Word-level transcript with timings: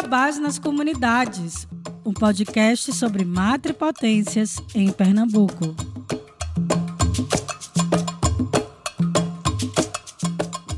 Iabás 0.00 0.38
nas 0.38 0.58
Comunidades, 0.58 1.68
um 2.06 2.12
podcast 2.14 2.90
sobre 2.94 3.22
matripotências 3.22 4.56
em 4.74 4.90
Pernambuco. 4.90 5.76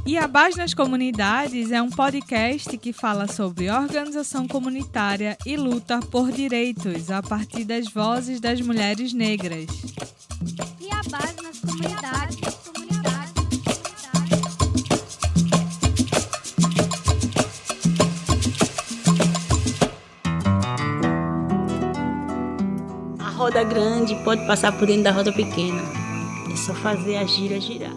Iabás 0.05 0.57
nas 0.57 0.75
Comunidades 0.75 1.71
é 1.71 1.81
um 1.81 1.89
podcast 1.89 2.77
que 2.77 2.93
fala 2.93 3.29
sobre 3.29 3.71
organização 3.71 4.49
comunitária 4.49 5.39
e 5.47 5.57
luta 5.57 6.01
por 6.01 6.33
direitos 6.33 7.09
a 7.09 7.23
partir 7.23 7.63
das 7.63 7.87
vozes 7.93 8.41
das 8.41 8.61
mulheres 8.61 9.13
negras. 9.13 9.69
Iabás 10.81 11.37
nas 11.37 11.61
Comunidades. 11.61 12.52
Roda 23.43 23.65
grande 23.65 24.15
pode 24.23 24.47
passar 24.47 24.71
por 24.71 24.87
dentro 24.87 25.03
da 25.03 25.11
roda 25.11 25.33
pequena. 25.33 25.83
É 26.53 26.57
só 26.57 26.73
fazer 26.75 27.17
a 27.17 27.25
gira 27.25 27.61
girar. 27.61 27.91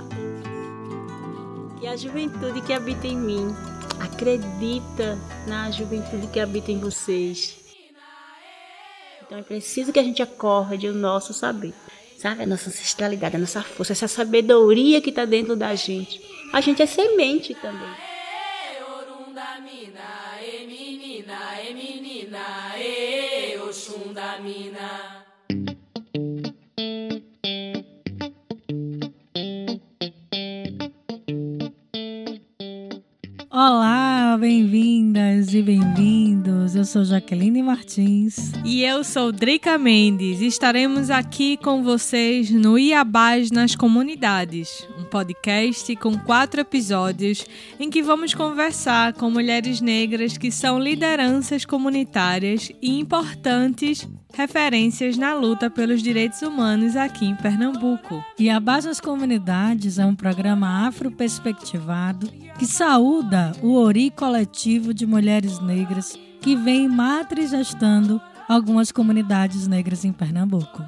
E 1.80 1.86
a 1.86 1.95
juventude 1.95 2.62
que 2.62 2.73
habita 2.73 3.05
em 3.05 3.16
mim 3.16 3.55
acredita 4.00 5.20
na 5.45 5.70
juventude 5.70 6.26
que 6.34 6.39
habita 6.39 6.72
em 6.72 6.80
vocês. 6.80 7.58
Então 9.22 9.38
é 9.38 9.44
preciso 9.44 9.94
que 9.94 10.00
a 10.00 10.03
gente 10.03 10.23
acorde 10.23 10.88
o 10.88 10.95
nosso 10.95 11.31
saber. 11.31 11.75
Sabe? 12.17 12.41
A 12.41 12.48
nossa 12.48 12.70
ancestralidade, 12.70 13.36
a 13.36 13.39
nossa 13.39 13.62
força, 13.62 13.94
essa 13.94 14.08
sabedoria 14.08 15.00
que 15.00 15.12
está 15.12 15.25
dentro 15.25 15.55
da 15.55 15.75
gente. 15.75 16.20
A 16.52 16.59
gente 16.59 16.81
é 16.81 16.88
semente 16.88 17.53
também. 17.53 18.06
Olá, 33.58 34.25
bem-vindas 34.38 35.53
e 35.53 35.61
bem-vindos. 35.61 36.75
Eu 36.75 36.83
sou 36.83 37.05
Jaqueline 37.05 37.64
Martins. 37.64 38.52
E 38.66 38.83
eu 38.83 39.03
sou 39.03 39.31
Drica 39.31 39.78
Mendes 39.78 40.41
e 40.41 40.47
estaremos 40.47 41.09
aqui 41.09 41.55
com 41.58 41.81
vocês 41.81 42.52
no 42.52 42.78
Iabás 42.78 43.50
nas 43.50 43.75
Comunidades, 43.75 44.86
um 45.00 45.06
podcast 45.06 45.95
com 45.95 46.17
quatro 46.17 46.59
episódios 46.59 47.45
em 47.80 47.89
que 47.89 48.03
vamos 48.03 48.33
conversar 48.33 49.13
com 49.13 49.30
mulheres 49.30 49.80
negras 49.80 50.38
que 50.38 50.52
são 50.52 50.80
lideranças 50.80 51.63
comunitárias 51.63 52.72
e 52.81 53.00
importantes 53.00 54.06
referências 54.33 55.17
na 55.17 55.33
luta 55.33 55.69
pelos 55.69 56.03
direitos 56.03 56.41
humanos 56.41 56.97
aqui 56.97 57.25
em 57.25 57.36
Pernambuco. 57.36 58.22
Iabás 58.38 58.83
nas 58.83 59.00
Comunidades 59.00 59.97
é 59.97 60.06
um 60.06 60.16
programa 60.16 60.88
afro-perspectivado 60.88 62.30
que 62.58 62.66
saúda 62.66 63.53
o 63.61 63.75
ori 63.75 64.09
coletivo 64.26 64.92
de 64.92 65.06
mulheres 65.06 65.59
negras 65.59 66.18
que 66.42 66.56
vem 66.56 66.90
matrigestando 66.90 68.20
algumas 68.50 68.92
comunidades 68.92 69.68
negras 69.68 70.04
em 70.04 70.12
Pernambuco. 70.12 70.84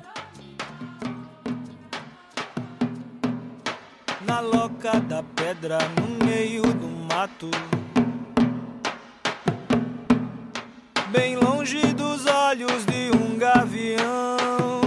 na 4.26 4.40
loca 4.40 5.00
da 5.02 5.22
pedra, 5.22 5.78
no 6.02 6.26
meio 6.26 6.64
do 6.64 6.88
mato. 7.14 7.52
Bem 11.12 11.36
longe 11.36 11.94
dos 11.94 12.26
olhos 12.26 12.86
de 12.88 13.12
um 13.16 13.38
gavião. 13.38 14.82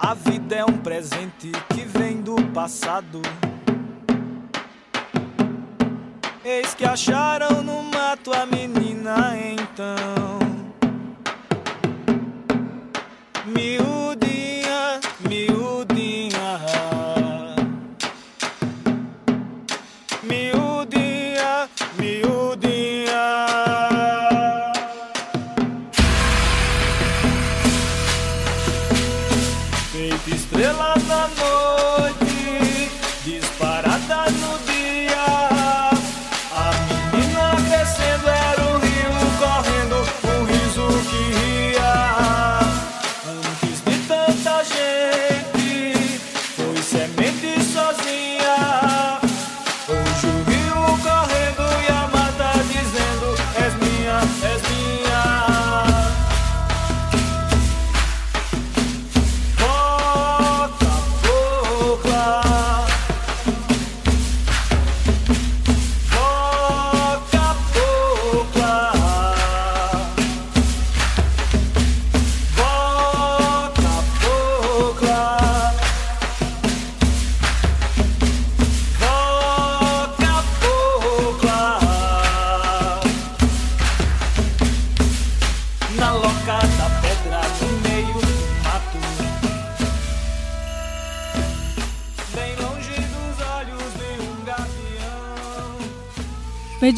A 0.00 0.14
vida 0.14 0.56
é 0.56 0.64
um 0.64 0.78
presente 0.78 1.52
que 1.72 1.82
vem 1.84 2.20
do 2.20 2.34
passado. 2.52 3.22
Eis 6.50 6.72
que 6.72 6.82
acharam 6.82 7.62
no 7.62 7.82
mato 7.82 8.32
a 8.32 8.46
menina 8.46 9.36
então. 9.36 10.57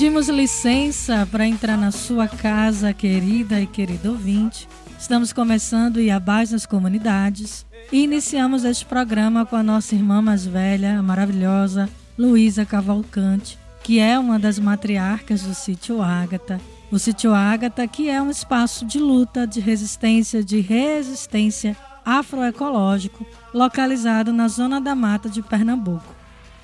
Pedimos 0.00 0.30
licença 0.30 1.28
para 1.30 1.46
entrar 1.46 1.76
na 1.76 1.90
sua 1.90 2.26
casa, 2.26 2.90
querida 2.90 3.60
e 3.60 3.66
querido 3.66 4.12
ouvinte. 4.12 4.66
Estamos 4.98 5.30
começando 5.30 5.96
o 5.96 6.00
Iabás 6.00 6.52
nas 6.52 6.64
Comunidades 6.64 7.66
e 7.92 8.04
iniciamos 8.04 8.64
este 8.64 8.86
programa 8.86 9.44
com 9.44 9.56
a 9.56 9.62
nossa 9.62 9.94
irmã 9.94 10.22
mais 10.22 10.46
velha, 10.46 10.98
a 10.98 11.02
maravilhosa 11.02 11.86
Luísa 12.16 12.64
Cavalcante, 12.64 13.58
que 13.82 13.98
é 13.98 14.18
uma 14.18 14.38
das 14.38 14.58
matriarcas 14.58 15.42
do 15.42 15.54
sítio 15.54 16.00
Ágata. 16.00 16.58
O 16.90 16.98
sítio 16.98 17.34
Ágata, 17.34 17.86
que 17.86 18.08
é 18.08 18.22
um 18.22 18.30
espaço 18.30 18.86
de 18.86 18.98
luta, 18.98 19.46
de 19.46 19.60
resistência, 19.60 20.42
de 20.42 20.60
resistência 20.60 21.76
afroecológico, 22.06 23.26
localizado 23.52 24.32
na 24.32 24.48
Zona 24.48 24.80
da 24.80 24.94
Mata 24.94 25.28
de 25.28 25.42
Pernambuco. 25.42 26.19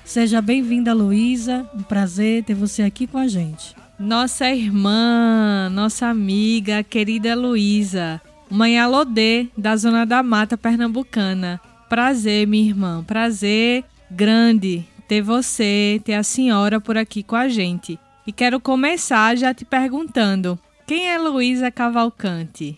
Seja 0.07 0.41
bem-vinda, 0.41 0.93
Luísa. 0.93 1.69
Um 1.75 1.83
prazer 1.83 2.41
ter 2.45 2.53
você 2.53 2.81
aqui 2.81 3.05
com 3.05 3.17
a 3.17 3.27
gente. 3.27 3.75
Nossa 3.99 4.49
irmã, 4.49 5.69
nossa 5.69 6.07
amiga, 6.07 6.81
querida 6.81 7.35
Luísa, 7.35 8.21
mãe 8.49 8.79
Alodê, 8.79 9.49
da 9.57 9.75
Zona 9.75 10.05
da 10.05 10.23
Mata 10.23 10.57
Pernambucana. 10.57 11.59
Prazer, 11.89 12.47
minha 12.47 12.69
irmã, 12.69 13.03
prazer 13.03 13.83
grande 14.09 14.85
ter 15.09 15.21
você, 15.21 16.01
ter 16.05 16.13
a 16.13 16.23
senhora 16.23 16.79
por 16.79 16.97
aqui 16.97 17.21
com 17.21 17.35
a 17.35 17.49
gente. 17.49 17.99
E 18.25 18.31
quero 18.31 18.61
começar 18.61 19.35
já 19.35 19.53
te 19.53 19.65
perguntando: 19.65 20.57
quem 20.87 21.09
é 21.09 21.17
Luísa 21.17 21.69
Cavalcante? 21.69 22.77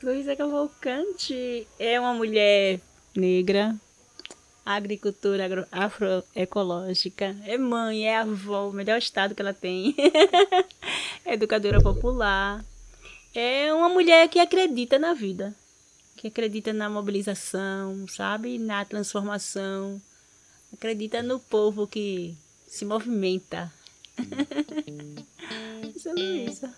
Luísa 0.00 0.36
Cavalcante 0.36 1.66
é 1.76 1.98
uma 1.98 2.14
mulher 2.14 2.78
negra, 3.16 3.74
agricultura 4.74 5.44
agro- 5.44 5.66
afroecológica, 5.70 7.36
é 7.44 7.56
mãe, 7.58 8.04
é 8.06 8.18
avó, 8.18 8.68
o 8.68 8.72
melhor 8.72 8.98
estado 8.98 9.34
que 9.34 9.42
ela 9.42 9.52
tem, 9.54 9.94
educadora 11.26 11.80
popular. 11.80 12.64
É 13.34 13.72
uma 13.72 13.88
mulher 13.88 14.28
que 14.28 14.38
acredita 14.38 14.98
na 14.98 15.14
vida, 15.14 15.54
que 16.16 16.26
acredita 16.28 16.72
na 16.72 16.88
mobilização, 16.88 18.06
sabe? 18.08 18.58
Na 18.58 18.84
transformação, 18.84 20.00
acredita 20.72 21.22
no 21.22 21.38
povo 21.38 21.86
que 21.86 22.34
se 22.66 22.84
movimenta. 22.84 23.72
Zé 25.98 26.12
Luísa. 26.12 26.74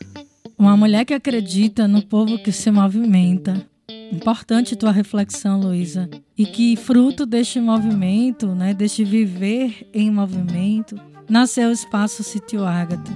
Uma 0.58 0.76
mulher 0.76 1.04
que 1.04 1.14
acredita 1.14 1.88
no 1.88 2.02
povo 2.02 2.38
que 2.42 2.52
se 2.52 2.70
movimenta. 2.70 3.66
Importante 4.12 4.76
tua 4.76 4.90
reflexão, 4.92 5.60
Luísa. 5.60 6.08
E 6.40 6.46
que 6.46 6.74
fruto 6.74 7.26
deste 7.26 7.60
movimento, 7.60 8.54
né, 8.54 8.72
deste 8.72 9.04
viver 9.04 9.86
em 9.92 10.10
movimento, 10.10 10.98
nasceu 11.28 11.68
o 11.68 11.72
espaço 11.72 12.24
Sítio 12.24 12.64
Ágata. 12.64 13.10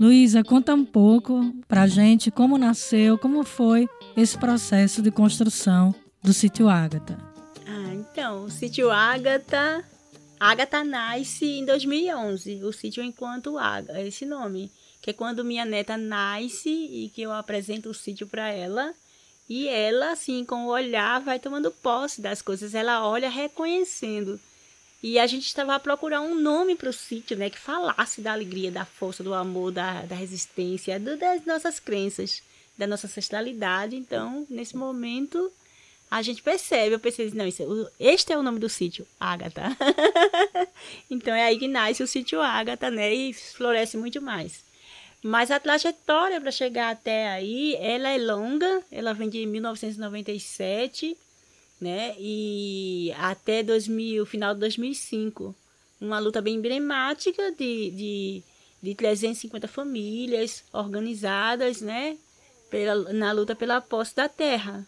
Luísa, 0.00 0.42
conta 0.42 0.74
um 0.74 0.84
pouco 0.84 1.54
pra 1.68 1.86
gente 1.86 2.28
como 2.28 2.58
nasceu, 2.58 3.16
como 3.16 3.44
foi 3.44 3.88
esse 4.16 4.36
processo 4.36 5.00
de 5.00 5.12
construção 5.12 5.94
do 6.20 6.32
Sítio 6.32 6.68
Ágata. 6.68 7.16
Ah, 7.64 7.94
então, 7.94 8.42
o 8.42 8.50
sítio 8.50 8.90
Ágata. 8.90 9.84
Ágata 10.40 10.82
nasce 10.82 11.46
em 11.46 11.64
2011, 11.64 12.64
o 12.64 12.72
sítio 12.72 13.00
Enquanto 13.00 13.56
Ágata, 13.56 13.96
é 13.96 14.08
esse 14.08 14.26
nome. 14.26 14.72
Que 15.00 15.10
é 15.10 15.12
quando 15.12 15.44
minha 15.44 15.64
neta 15.64 15.96
nasce 15.96 16.68
e 16.68 17.12
que 17.14 17.22
eu 17.22 17.30
apresento 17.30 17.90
o 17.90 17.94
sítio 17.94 18.26
para 18.26 18.50
ela. 18.50 18.92
E 19.48 19.68
ela, 19.68 20.10
assim, 20.10 20.44
com 20.44 20.66
o 20.66 20.70
olhar, 20.70 21.20
vai 21.20 21.38
tomando 21.38 21.70
posse 21.70 22.20
das 22.20 22.42
coisas. 22.42 22.74
Ela 22.74 23.06
olha 23.06 23.30
reconhecendo. 23.30 24.40
E 25.02 25.18
a 25.18 25.26
gente 25.26 25.46
estava 25.46 25.74
a 25.74 25.80
procurar 25.80 26.20
um 26.20 26.34
nome 26.34 26.74
para 26.74 26.90
o 26.90 26.92
sítio, 26.92 27.36
né? 27.36 27.48
Que 27.48 27.58
falasse 27.58 28.20
da 28.20 28.32
alegria, 28.32 28.72
da 28.72 28.84
força, 28.84 29.22
do 29.22 29.34
amor, 29.34 29.70
da, 29.70 30.02
da 30.02 30.16
resistência, 30.16 30.98
do, 30.98 31.16
das 31.16 31.44
nossas 31.44 31.78
crenças, 31.78 32.42
da 32.76 32.86
nossa 32.86 33.06
ancestralidade. 33.06 33.94
Então, 33.94 34.44
nesse 34.50 34.76
momento, 34.76 35.52
a 36.10 36.22
gente 36.22 36.42
percebe, 36.42 36.94
eu 36.94 37.00
pensei, 37.00 37.30
não, 37.34 37.46
isso, 37.46 37.62
é 38.00 38.12
este 38.12 38.32
é 38.32 38.38
o 38.38 38.42
nome 38.42 38.58
do 38.58 38.68
sítio, 38.68 39.06
Ágata. 39.20 39.76
então 41.10 41.34
é 41.34 41.44
aí 41.44 41.58
que 41.58 41.68
nasce 41.68 42.02
o 42.02 42.06
sítio 42.06 42.40
Ágata, 42.40 42.90
né? 42.90 43.14
E 43.14 43.32
floresce 43.32 43.96
muito 43.96 44.20
mais. 44.20 44.65
Mas 45.22 45.50
a 45.50 45.58
trajetória 45.58 46.40
para 46.40 46.50
chegar 46.50 46.90
até 46.90 47.28
aí, 47.28 47.74
ela 47.76 48.08
é 48.10 48.18
longa, 48.18 48.82
ela 48.90 49.12
vem 49.12 49.28
de 49.28 49.44
1997, 49.46 51.16
né? 51.80 52.14
E 52.18 53.12
até 53.18 53.62
2000, 53.62 54.24
final 54.26 54.54
de 54.54 54.60
2005. 54.60 55.54
Uma 56.00 56.18
luta 56.18 56.40
bem 56.40 56.56
emblemática 56.56 57.50
de, 57.52 57.90
de, 57.90 58.42
de 58.82 58.94
350 58.94 59.66
famílias 59.66 60.64
organizadas, 60.72 61.80
né? 61.80 62.16
Pela, 62.70 63.12
na 63.12 63.32
luta 63.32 63.54
pela 63.54 63.80
posse 63.80 64.14
da 64.14 64.28
terra. 64.28 64.86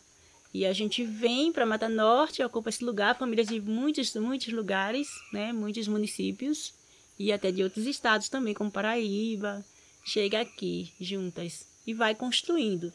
E 0.53 0.67
a 0.67 0.73
gente 0.73 1.05
vem 1.05 1.53
para 1.53 1.67
Mata 1.67 1.89
Norte, 1.89 2.43
ocupa 2.43 2.69
esse 2.69 2.85
lugar, 2.85 3.19
famílias 3.19 3.49
de 3.49 3.61
muitos, 3.61 4.15
muitos 4.15 4.53
lugares, 4.53 5.09
né? 5.33 5.53
Muitos 5.53 5.89
municípios 5.89 6.75
e 7.19 7.33
até 7.33 7.51
de 7.51 7.63
outros 7.63 7.87
estados 7.87 8.29
também, 8.29 8.55
como 8.55 8.71
Paraíba, 8.71 9.65
chega 10.05 10.41
aqui 10.41 10.93
juntas 11.01 11.67
e 11.87 11.95
vai 11.95 12.15
construindo. 12.15 12.93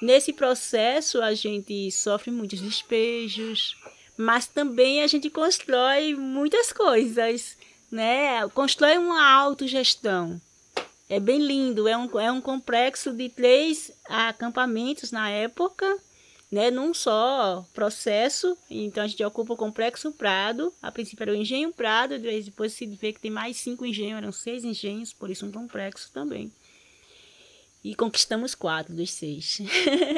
Nesse 0.00 0.32
processo 0.32 1.22
a 1.22 1.32
gente 1.32 1.90
sofre 1.92 2.30
muitos 2.30 2.60
despejos, 2.60 3.76
mas 4.16 4.46
também 4.46 5.02
a 5.02 5.06
gente 5.06 5.30
constrói 5.30 6.14
muitas 6.14 6.72
coisas, 6.72 7.56
né? 7.90 8.46
Constrói 8.48 8.98
uma 8.98 9.24
autogestão. 9.24 10.40
É 11.08 11.20
bem 11.20 11.38
lindo, 11.38 11.86
é 11.86 11.96
um, 11.96 12.18
é 12.18 12.32
um 12.32 12.40
complexo 12.40 13.12
de 13.12 13.28
três 13.28 13.92
acampamentos 14.08 15.12
na 15.12 15.28
época, 15.30 15.98
né, 16.52 16.70
num 16.70 16.92
só 16.92 17.66
processo. 17.72 18.54
Então 18.68 19.02
a 19.02 19.06
gente 19.06 19.24
ocupa 19.24 19.54
o 19.54 19.56
complexo 19.56 20.12
Prado. 20.12 20.70
A 20.82 20.92
princípio 20.92 21.24
era 21.24 21.32
o 21.32 21.34
engenho 21.34 21.72
Prado, 21.72 22.18
depois 22.18 22.74
se 22.74 22.84
vê 22.84 23.14
que 23.14 23.20
tem 23.20 23.30
mais 23.30 23.56
cinco 23.56 23.86
engenhos, 23.86 24.18
eram 24.18 24.30
seis 24.30 24.62
engenhos, 24.62 25.14
por 25.14 25.30
isso 25.30 25.46
um 25.46 25.50
complexo 25.50 26.10
também. 26.12 26.52
E 27.82 27.94
conquistamos 27.94 28.54
quatro 28.54 28.94
dos 28.94 29.10
seis. 29.10 29.60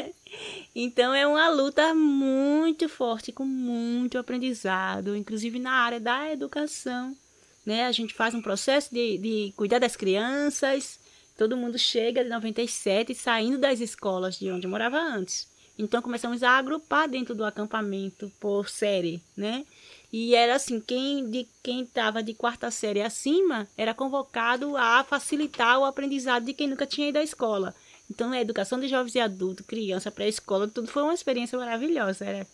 então 0.74 1.14
é 1.14 1.24
uma 1.24 1.48
luta 1.48 1.94
muito 1.94 2.88
forte, 2.88 3.30
com 3.30 3.44
muito 3.44 4.18
aprendizado, 4.18 5.16
inclusive 5.16 5.60
na 5.60 5.72
área 5.72 6.00
da 6.00 6.32
educação. 6.32 7.16
Né? 7.64 7.86
A 7.86 7.92
gente 7.92 8.12
faz 8.12 8.34
um 8.34 8.42
processo 8.42 8.92
de, 8.92 9.18
de 9.18 9.54
cuidar 9.56 9.78
das 9.78 9.94
crianças. 9.94 10.98
Todo 11.38 11.56
mundo 11.56 11.78
chega 11.78 12.24
de 12.24 12.28
97 12.28 13.14
saindo 13.14 13.56
das 13.56 13.80
escolas 13.80 14.36
de 14.36 14.50
onde 14.50 14.66
morava 14.66 14.98
antes. 14.98 15.53
Então 15.78 16.00
começamos 16.00 16.42
a 16.42 16.50
agrupar 16.50 17.08
dentro 17.08 17.34
do 17.34 17.44
acampamento 17.44 18.30
por 18.38 18.68
série, 18.68 19.20
né? 19.36 19.64
E 20.12 20.34
era 20.36 20.54
assim, 20.54 20.80
quem 20.80 21.28
de 21.28 21.48
quem 21.60 21.82
estava 21.82 22.22
de 22.22 22.34
quarta 22.34 22.70
série 22.70 23.02
acima 23.02 23.66
era 23.76 23.92
convocado 23.92 24.76
a 24.76 25.02
facilitar 25.02 25.78
o 25.80 25.84
aprendizado 25.84 26.44
de 26.44 26.54
quem 26.54 26.68
nunca 26.68 26.86
tinha 26.86 27.08
ido 27.08 27.18
à 27.18 27.22
escola. 27.22 27.74
Então, 28.08 28.30
a 28.30 28.40
educação 28.40 28.78
de 28.78 28.86
jovens 28.86 29.14
e 29.16 29.20
adultos, 29.20 29.66
criança, 29.66 30.10
pré-escola, 30.10 30.68
tudo 30.68 30.86
foi 30.86 31.02
uma 31.02 31.14
experiência 31.14 31.58
maravilhosa. 31.58 32.24
Era 32.24 32.46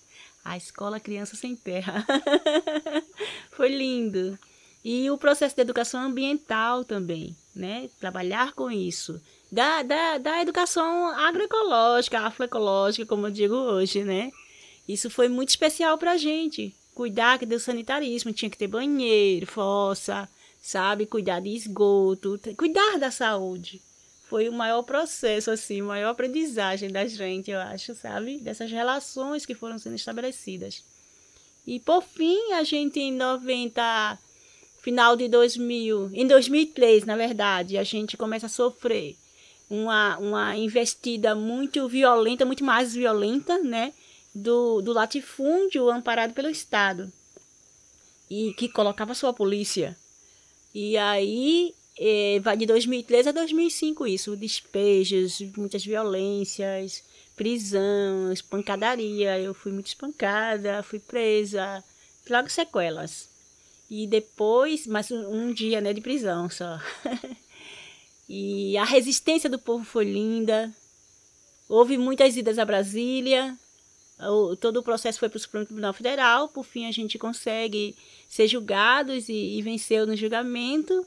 a 0.42 0.56
escola 0.56 1.00
Criança 1.00 1.36
Sem 1.36 1.54
Terra. 1.54 2.06
foi 3.52 3.68
lindo. 3.68 4.38
E 4.82 5.10
o 5.10 5.18
processo 5.18 5.54
de 5.54 5.60
educação 5.60 6.00
ambiental 6.00 6.84
também, 6.84 7.36
né? 7.54 7.90
Trabalhar 8.00 8.54
com 8.54 8.70
isso 8.70 9.20
da, 9.50 9.82
da, 9.82 10.18
da 10.18 10.42
educação 10.42 11.08
agroecológica, 11.08 12.20
afroecológica, 12.20 13.06
como 13.06 13.26
eu 13.26 13.30
digo 13.30 13.54
hoje, 13.54 14.04
né? 14.04 14.30
Isso 14.88 15.10
foi 15.10 15.28
muito 15.28 15.48
especial 15.48 15.98
para 15.98 16.12
a 16.12 16.16
gente. 16.16 16.74
Cuidar 16.94 17.38
do 17.38 17.58
sanitarismo, 17.58 18.32
tinha 18.32 18.50
que 18.50 18.58
ter 18.58 18.66
banheiro, 18.66 19.46
fossa, 19.46 20.28
sabe? 20.60 21.06
Cuidar 21.06 21.40
de 21.40 21.50
esgoto, 21.50 22.38
cuidar 22.56 22.98
da 22.98 23.10
saúde. 23.10 23.80
Foi 24.28 24.48
o 24.48 24.52
maior 24.52 24.82
processo, 24.82 25.50
assim, 25.50 25.82
maior 25.82 26.10
aprendizagem 26.10 26.90
da 26.90 27.04
gente, 27.06 27.50
eu 27.50 27.58
acho, 27.58 27.94
sabe? 27.94 28.38
Dessas 28.38 28.70
relações 28.70 29.44
que 29.44 29.54
foram 29.54 29.78
sendo 29.78 29.96
estabelecidas. 29.96 30.84
E 31.66 31.80
por 31.80 32.02
fim, 32.02 32.52
a 32.52 32.62
gente 32.62 33.00
em 33.00 33.12
90, 33.12 34.18
final 34.80 35.16
de 35.16 35.28
2000, 35.28 36.10
em 36.12 36.26
2003, 36.26 37.04
na 37.04 37.16
verdade, 37.16 37.76
a 37.76 37.82
gente 37.82 38.16
começa 38.16 38.46
a 38.46 38.48
sofrer 38.48 39.16
uma, 39.70 40.18
uma 40.18 40.56
investida 40.56 41.34
muito 41.34 41.88
violenta, 41.88 42.44
muito 42.44 42.64
mais 42.64 42.92
violenta, 42.92 43.56
né? 43.58 43.92
Do, 44.34 44.82
do 44.82 44.92
latifúndio 44.92 45.88
amparado 45.88 46.34
pelo 46.34 46.50
Estado. 46.50 47.10
E 48.28 48.52
que 48.54 48.68
colocava 48.68 49.14
sua 49.14 49.32
polícia. 49.32 49.96
E 50.74 50.96
aí, 50.96 51.74
eh, 51.98 52.40
vai 52.42 52.56
de 52.56 52.66
2013 52.66 53.28
a 53.28 53.32
2005 53.32 54.06
isso. 54.06 54.36
Despejos, 54.36 55.40
muitas 55.56 55.84
violências, 55.84 57.02
prisão, 57.36 58.32
espancadaria. 58.32 59.38
Eu 59.38 59.54
fui 59.54 59.72
muito 59.72 59.88
espancada, 59.88 60.82
fui 60.82 60.98
presa. 60.98 61.82
Logo 62.28 62.48
sequelas. 62.48 63.28
E 63.90 64.06
depois, 64.06 64.86
mais 64.86 65.10
um, 65.10 65.28
um 65.32 65.52
dia 65.52 65.80
né, 65.80 65.92
de 65.92 66.00
prisão 66.00 66.48
só. 66.48 66.78
E 68.32 68.76
a 68.76 68.84
resistência 68.84 69.50
do 69.50 69.58
povo 69.58 69.84
foi 69.84 70.04
linda. 70.04 70.72
Houve 71.68 71.98
muitas 71.98 72.36
idas 72.36 72.60
a 72.60 72.64
Brasília. 72.64 73.58
O, 74.20 74.54
todo 74.54 74.76
o 74.76 74.84
processo 74.84 75.18
foi 75.18 75.28
para 75.28 75.36
o 75.36 75.40
Supremo 75.40 75.66
Tribunal 75.66 75.92
Federal. 75.92 76.48
Por 76.48 76.64
fim, 76.64 76.86
a 76.86 76.92
gente 76.92 77.18
consegue 77.18 77.96
ser 78.28 78.46
julgados 78.46 79.28
e, 79.28 79.58
e 79.58 79.62
venceu 79.62 80.06
no 80.06 80.14
julgamento 80.14 81.04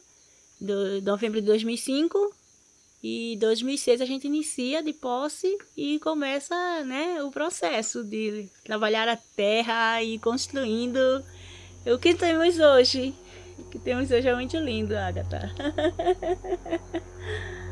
de 0.59 0.99
novembro 0.99 1.39
de 1.39 1.47
2005. 1.47 2.35
E 3.01 3.35
em 3.35 3.37
2006 3.37 4.01
a 4.01 4.05
gente 4.05 4.27
inicia 4.27 4.83
de 4.83 4.91
posse 4.91 5.57
e 5.77 5.99
começa 5.99 6.83
né, 6.83 7.23
o 7.23 7.31
processo 7.31 8.03
de 8.03 8.49
trabalhar 8.65 9.07
a 9.07 9.15
terra 9.15 10.03
e 10.03 10.19
construindo 10.19 11.23
o 11.85 11.97
que 11.97 12.13
temos 12.15 12.59
hoje. 12.59 13.13
Que 13.71 13.79
temos 13.79 14.11
hoje 14.11 14.27
é 14.27 14.35
muito 14.35 14.57
lindo, 14.57 14.95
Agatha. 14.95 15.51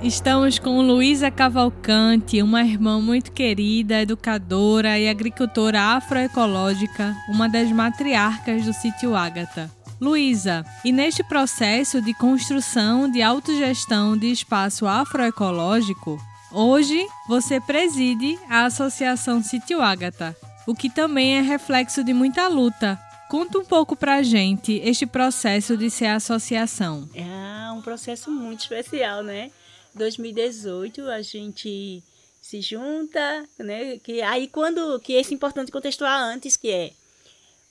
Estamos 0.00 0.60
com 0.60 0.80
Luísa 0.80 1.28
Cavalcante, 1.28 2.40
uma 2.40 2.62
irmã 2.62 3.00
muito 3.00 3.32
querida, 3.32 4.00
educadora 4.00 4.96
e 4.96 5.08
agricultora 5.08 5.96
afroecológica, 5.96 7.16
uma 7.28 7.48
das 7.48 7.72
matriarcas 7.72 8.64
do 8.64 8.72
sítio 8.72 9.16
Ágata. 9.16 9.68
Luísa, 10.00 10.64
e 10.84 10.92
neste 10.92 11.24
processo 11.24 12.00
de 12.00 12.14
construção 12.14 13.10
de 13.10 13.20
autogestão 13.20 14.16
de 14.16 14.30
espaço 14.30 14.86
afroecológico, 14.86 16.16
hoje 16.52 17.04
você 17.26 17.60
preside 17.60 18.38
a 18.48 18.66
Associação 18.66 19.42
Sítio 19.42 19.82
Ágata, 19.82 20.36
o 20.64 20.76
que 20.76 20.88
também 20.88 21.38
é 21.38 21.40
reflexo 21.40 22.04
de 22.04 22.14
muita 22.14 22.46
luta. 22.46 22.96
Conta 23.28 23.58
um 23.58 23.64
pouco 23.64 23.96
pra 23.96 24.22
gente 24.22 24.80
este 24.84 25.06
processo 25.06 25.76
de 25.76 25.90
ser 25.90 26.06
associação. 26.06 27.08
É 27.12 27.72
um 27.72 27.82
processo 27.82 28.30
muito 28.30 28.60
especial, 28.60 29.24
né? 29.24 29.50
2018 29.98 31.02
a 31.10 31.20
gente 31.20 32.02
se 32.40 32.60
junta, 32.62 33.46
né? 33.58 33.98
Que 33.98 34.22
aí 34.22 34.48
quando 34.48 34.98
que 35.00 35.12
esse 35.12 35.34
é 35.34 35.36
importante 35.36 35.70
contextuar 35.70 36.18
antes 36.20 36.56
que 36.56 36.70
é 36.70 36.92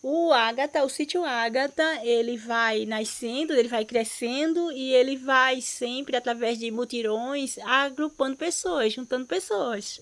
o 0.01 0.31
Ágata, 0.31 0.84
o 0.84 0.89
sítio 0.89 1.25
Ágata, 1.25 1.84
ele 2.03 2.38
vai 2.38 2.86
nascendo, 2.86 3.53
ele 3.53 3.67
vai 3.67 3.84
crescendo 3.84 4.72
e 4.72 4.93
ele 4.93 5.17
vai 5.17 5.60
sempre, 5.60 6.15
através 6.15 6.60
de 6.60 6.69
mutirões, 6.72 7.57
agrupando 7.60 8.38
pessoas, 8.38 8.93
juntando 8.93 9.25
pessoas, 9.25 10.00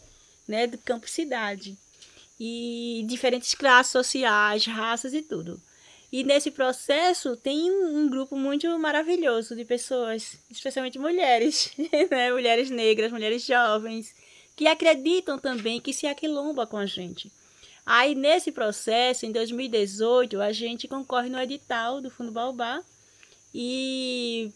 né, 0.47 0.67
do 0.67 0.77
campo 0.77 1.09
cidade. 1.09 1.77
E 2.39 3.05
diferentes 3.07 3.55
classes 3.55 3.93
sociais, 3.93 4.65
raças 4.65 5.13
e 5.13 5.21
tudo. 5.21 5.59
E 6.15 6.23
nesse 6.23 6.49
processo 6.49 7.35
tem 7.35 7.69
um, 7.69 8.09
grupo 8.09 8.37
muito 8.37 8.69
maravilhoso 8.79 9.53
de 9.53 9.65
pessoas, 9.65 10.37
especialmente 10.49 10.97
mulheres, 10.97 11.73
né, 12.09 12.31
mulheres 12.31 12.69
negras, 12.69 13.11
mulheres 13.11 13.45
jovens, 13.45 14.15
que 14.55 14.65
acreditam 14.65 15.37
também 15.37 15.81
que 15.81 15.91
se 15.91 16.07
aquilomba 16.07 16.65
com 16.65 16.77
a 16.77 16.85
gente 16.85 17.29
Aí, 17.85 18.15
nesse 18.15 18.49
processo, 18.49 19.25
em 19.25 19.31
2018, 19.33 20.39
a 20.39 20.53
gente 20.53 20.87
concorre 20.87 21.27
no 21.27 21.37
edital 21.37 21.99
do 21.99 22.09
Fundo 22.09 22.31
Baobá 22.31 22.81
e, 23.53 24.53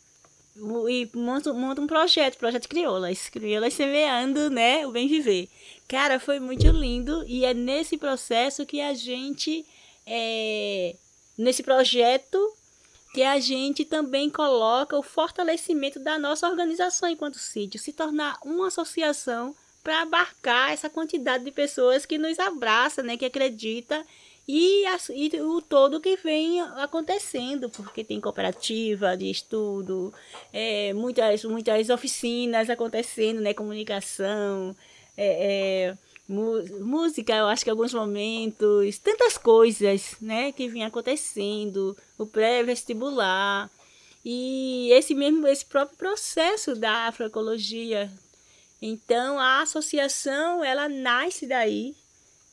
e 0.89 1.10
monta, 1.13 1.54
monta 1.54 1.82
um 1.82 1.88
projeto, 1.88 2.38
projeto 2.38 2.70
Crioulas, 2.70 3.28
Crioulas 3.28 3.74
semeando, 3.74 4.50
né, 4.50 4.88
o 4.88 4.92
bem 4.92 5.10
viver. 5.10 5.50
Cara, 5.89 6.22
foi 6.22 6.39
muito 6.39 6.66
lindo 6.68 7.22
e 7.28 7.44
é 7.44 7.54
nesse 7.54 7.98
processo 7.98 8.66
que 8.66 8.80
a 8.80 8.94
gente, 8.94 9.66
é, 10.08 10.96
nesse 11.39 11.63
projeto, 11.63 12.38
que 13.13 13.24
a 13.24 13.39
gente 13.39 13.86
também 13.86 14.29
coloca 14.29 14.98
o 14.98 15.01
fortalecimento 15.01 16.00
da 16.00 16.19
nossa 16.19 16.48
organização 16.48 17.10
enquanto 17.10 17.39
sítio, 17.39 17.79
se 17.79 17.93
tornar 17.93 18.38
uma 18.43 18.67
associação 18.67 19.55
para 19.81 20.01
abarcar 20.01 20.72
essa 20.72 20.89
quantidade 20.89 21.43
de 21.43 21.51
pessoas 21.51 22.05
que 22.05 22.17
nos 22.17 22.38
abraça, 22.38 23.01
né, 23.01 23.17
que 23.17 23.25
acredita 23.25 24.05
e, 24.48 24.84
e, 25.12 25.41
o 25.41 25.62
todo 25.62 26.01
que 26.01 26.17
vem 26.17 26.60
acontecendo, 26.60 27.69
porque 27.69 28.03
tem 28.03 28.19
cooperativa 28.19 29.15
de 29.15 29.29
estudo, 29.29 30.13
é, 30.51 30.91
muitas, 30.93 31.43
muitas 31.46 31.89
oficinas 31.89 32.69
acontecendo, 32.69 33.39
né, 33.41 33.53
comunicação, 33.53 34.75
é, 35.15 35.91
é, 35.91 35.98
música, 36.30 37.36
eu 37.36 37.48
acho 37.48 37.64
que 37.64 37.70
alguns 37.70 37.94
momentos, 37.94 39.00
tantas 39.00 39.38
coisas, 39.38 40.16
né, 40.22 40.52
que 40.52 40.68
vem 40.68 40.86
acontecendo, 40.86 41.98
o 42.18 42.26
pré-vestibular, 42.26 43.70
e 44.24 44.90
esse 44.92 45.16
mesmo, 45.16 45.48
esse 45.48 45.66
próprio 45.66 45.98
processo 45.98 46.76
da 46.76 47.08
afroecologia 47.08 48.12
então 48.82 49.38
a 49.40 49.62
associação 49.62 50.64
ela 50.64 50.88
nasce 50.88 51.46
daí, 51.46 51.96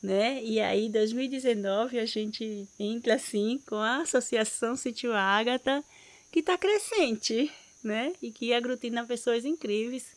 né? 0.03 0.43
E 0.43 0.59
aí 0.59 0.89
2019 0.89 1.99
a 1.99 2.05
gente 2.05 2.67
entra 2.77 3.15
assim 3.15 3.59
com 3.65 3.75
a 3.75 4.01
Associação 4.01 4.75
Sítio 4.75 5.13
Ágata, 5.13 5.83
que 6.31 6.39
está 6.39 6.57
crescente, 6.57 7.49
né? 7.81 8.11
E 8.21 8.31
que 8.31 8.53
aglutina 8.53 9.05
pessoas 9.05 9.45
incríveis. 9.45 10.16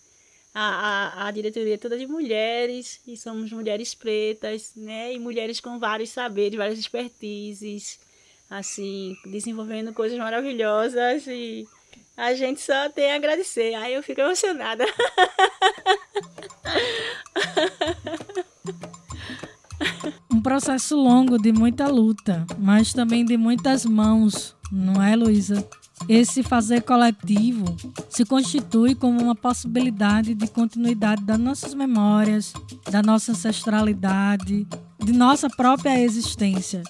A, 0.52 1.24
a, 1.24 1.26
a 1.28 1.30
diretoria 1.30 1.74
é 1.74 1.78
toda 1.78 1.96
de 1.96 2.06
mulheres, 2.06 3.00
e 3.06 3.16
somos 3.16 3.52
mulheres 3.52 3.94
pretas, 3.94 4.72
né? 4.74 5.14
E 5.14 5.18
mulheres 5.18 5.60
com 5.60 5.78
vários 5.78 6.10
saberes, 6.10 6.58
várias 6.58 6.78
expertises, 6.78 8.00
assim, 8.48 9.16
desenvolvendo 9.26 9.92
coisas 9.92 10.18
maravilhosas 10.18 11.26
e 11.28 11.68
a 12.16 12.34
gente 12.34 12.60
só 12.60 12.88
tem 12.88 13.12
a 13.12 13.16
agradecer. 13.16 13.74
Aí 13.74 13.94
eu 13.94 14.02
fico 14.02 14.20
emocionada. 14.20 14.84
Um 20.32 20.42
processo 20.42 20.96
longo 20.96 21.36
de 21.36 21.52
muita 21.52 21.86
luta, 21.86 22.46
mas 22.58 22.94
também 22.94 23.24
de 23.24 23.36
muitas 23.36 23.84
mãos, 23.84 24.56
não 24.72 25.02
é, 25.02 25.14
Luísa? 25.14 25.68
Esse 26.08 26.42
fazer 26.42 26.82
coletivo 26.82 27.64
se 28.08 28.24
constitui 28.24 28.94
como 28.94 29.22
uma 29.22 29.34
possibilidade 29.34 30.34
de 30.34 30.46
continuidade 30.48 31.22
das 31.24 31.38
nossas 31.38 31.74
memórias, 31.74 32.52
da 32.90 33.02
nossa 33.02 33.32
ancestralidade, 33.32 34.66
de 35.04 35.12
nossa 35.12 35.48
própria 35.48 36.00
existência. 36.00 36.82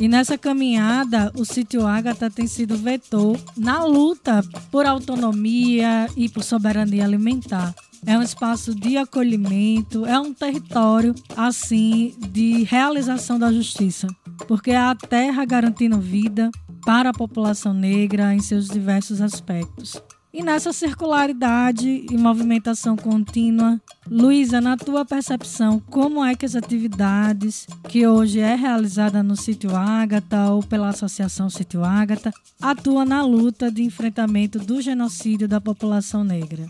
E 0.00 0.08
nessa 0.08 0.38
caminhada, 0.38 1.30
o 1.36 1.44
sítio 1.44 1.86
Ágata 1.86 2.30
tem 2.30 2.46
sido 2.46 2.76
vetor 2.76 3.38
na 3.56 3.84
luta 3.84 4.42
por 4.70 4.86
autonomia 4.86 6.08
e 6.16 6.28
por 6.28 6.42
soberania 6.42 7.04
alimentar. 7.04 7.74
É 8.04 8.18
um 8.18 8.22
espaço 8.22 8.74
de 8.74 8.96
acolhimento, 8.96 10.04
é 10.04 10.18
um 10.18 10.34
território, 10.34 11.14
assim, 11.36 12.14
de 12.30 12.64
realização 12.64 13.38
da 13.38 13.52
justiça. 13.52 14.08
Porque 14.48 14.72
é 14.72 14.76
a 14.76 14.94
terra 14.94 15.44
garantindo 15.44 16.00
vida 16.00 16.50
para 16.84 17.10
a 17.10 17.14
população 17.14 17.72
negra 17.72 18.34
em 18.34 18.40
seus 18.40 18.68
diversos 18.68 19.20
aspectos. 19.20 20.00
E 20.32 20.42
nessa 20.42 20.72
circularidade 20.72 22.06
e 22.10 22.16
movimentação 22.16 22.96
contínua, 22.96 23.78
Luísa, 24.10 24.62
na 24.62 24.78
tua 24.78 25.04
percepção, 25.04 25.78
como 25.78 26.24
é 26.24 26.34
que 26.34 26.46
as 26.46 26.56
atividades 26.56 27.66
que 27.86 28.06
hoje 28.06 28.40
é 28.40 28.54
realizada 28.54 29.22
no 29.22 29.36
Sítio 29.36 29.76
Ágata 29.76 30.50
ou 30.50 30.62
pela 30.62 30.88
Associação 30.88 31.50
Sítio 31.50 31.84
Ágata 31.84 32.32
atuam 32.62 33.04
na 33.04 33.22
luta 33.22 33.70
de 33.70 33.82
enfrentamento 33.82 34.58
do 34.58 34.80
genocídio 34.80 35.46
da 35.46 35.60
população 35.60 36.24
negra? 36.24 36.66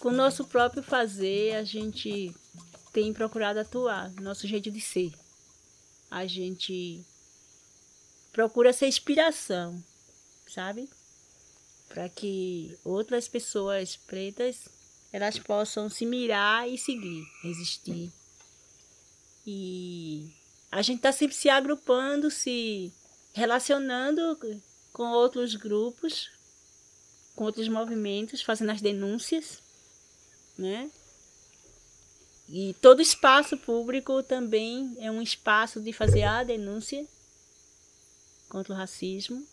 Com 0.00 0.08
o 0.08 0.16
nosso 0.16 0.46
próprio 0.46 0.82
fazer, 0.82 1.54
a 1.56 1.64
gente 1.64 2.34
tem 2.94 3.12
procurado 3.12 3.60
atuar, 3.60 4.10
nosso 4.22 4.46
jeito 4.46 4.70
de 4.70 4.80
ser. 4.80 5.12
A 6.10 6.24
gente 6.24 7.04
procura 8.36 8.70
ser 8.70 8.86
inspiração, 8.86 9.82
sabe? 10.46 10.86
para 11.88 12.10
que 12.10 12.76
outras 12.84 13.26
pessoas 13.26 13.96
pretas 13.96 14.68
elas 15.10 15.38
possam 15.38 15.88
se 15.88 16.04
mirar 16.04 16.68
e 16.68 16.76
seguir, 16.76 17.24
existir. 17.42 18.12
E 19.46 20.30
a 20.70 20.82
gente 20.82 20.98
está 20.98 21.10
sempre 21.10 21.34
se 21.34 21.48
agrupando, 21.48 22.30
se 22.30 22.92
relacionando 23.32 24.38
com 24.92 25.04
outros 25.04 25.54
grupos, 25.54 26.30
com 27.34 27.44
outros 27.44 27.66
movimentos, 27.66 28.42
fazendo 28.42 28.72
as 28.72 28.82
denúncias, 28.82 29.62
né? 30.58 30.90
E 32.46 32.74
todo 32.82 33.00
espaço 33.00 33.56
público 33.56 34.22
também 34.22 34.94
é 34.98 35.10
um 35.10 35.22
espaço 35.22 35.80
de 35.80 35.94
fazer 35.94 36.24
a 36.24 36.44
denúncia 36.44 37.06
contra 38.48 38.72
o 38.72 38.76
racismo 38.76 39.46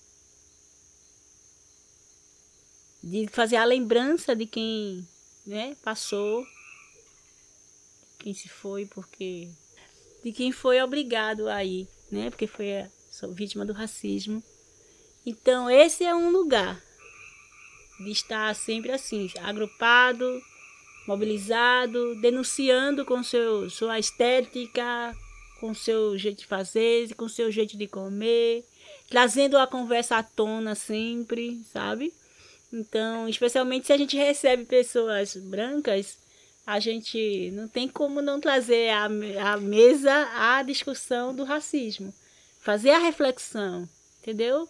de 3.04 3.28
fazer 3.28 3.58
a 3.58 3.66
lembrança 3.66 4.34
de 4.34 4.46
quem 4.46 5.06
né, 5.46 5.76
passou, 5.84 6.46
quem 8.18 8.34
se 8.34 8.48
foi, 8.48 8.86
porque 8.86 9.50
de 10.24 10.32
quem 10.32 10.54
foi 10.54 10.82
obrigado 10.82 11.50
aí, 11.50 11.86
né, 12.10 12.30
porque 12.30 12.48
foi 12.48 12.80
a, 12.80 12.90
vítima 13.34 13.66
do 13.66 13.74
racismo. 13.74 14.42
Então 15.26 15.70
esse 15.70 16.06
é 16.06 16.16
um 16.16 16.30
lugar 16.30 16.82
de 18.00 18.12
estar 18.12 18.56
sempre 18.56 18.92
assim, 18.94 19.30
agrupado, 19.42 20.42
mobilizado, 21.06 22.16
denunciando 22.22 23.04
com 23.04 23.22
seu, 23.22 23.70
sua 23.70 24.00
estética, 24.00 25.16
com 25.60 25.74
seu 25.74 26.18
jeito 26.18 26.40
de 26.40 26.48
fazer, 26.48 27.14
com 27.16 27.28
seu 27.28 27.52
jeito 27.52 27.78
de 27.78 27.88
comer, 27.88 28.66
trazendo 29.10 29.58
a 29.58 29.68
conversa 29.68 30.18
à 30.18 30.24
tona 30.24 30.76
sempre, 30.76 31.62
sabe? 31.72 32.14
Então, 32.72 33.30
especialmente 33.30 33.88
se 33.88 33.94
a 33.94 33.98
gente 33.98 34.18
recebe 34.18 34.66
pessoas 34.66 35.36
brancas, 35.36 36.18
a 36.66 36.80
gente 36.80 37.52
não 37.52 37.68
tem 37.68 37.88
como 37.88 38.22
não 38.22 38.40
trazer 38.40 38.90
à, 38.90 39.06
à 39.06 39.58
mesa 39.58 40.30
a 40.34 40.64
discussão 40.64 41.36
do 41.36 41.44
racismo. 41.44 42.14
Fazer 42.62 42.92
a 42.92 42.98
reflexão, 42.98 43.88
entendeu? 44.22 44.68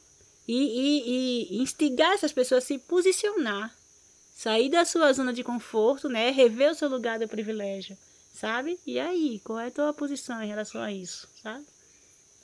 E, 0.48 0.58
e, 0.58 1.58
e 1.58 1.62
instigar 1.62 2.12
essas 2.14 2.34
pessoas 2.34 2.64
a 2.64 2.68
se 2.68 2.78
posicionar, 2.80 3.74
sair 4.36 4.70
da 4.70 4.84
sua 4.84 5.14
zona 5.14 5.32
de 5.32 5.44
conforto, 5.44 6.10
né? 6.10 6.32
Rever 6.32 6.72
o 6.72 6.76
seu 6.76 6.90
lugar 6.90 7.20
de 7.20 7.28
privilégio, 7.28 7.98
sabe? 8.34 8.78
E 8.86 9.00
aí, 9.00 9.40
qual 9.44 9.60
é 9.60 9.68
a 9.68 9.72
tua 9.72 9.94
posição 9.94 10.42
em 10.42 10.48
relação 10.48 10.82
a 10.82 10.92
isso, 10.92 11.30
sabe? 11.42 11.66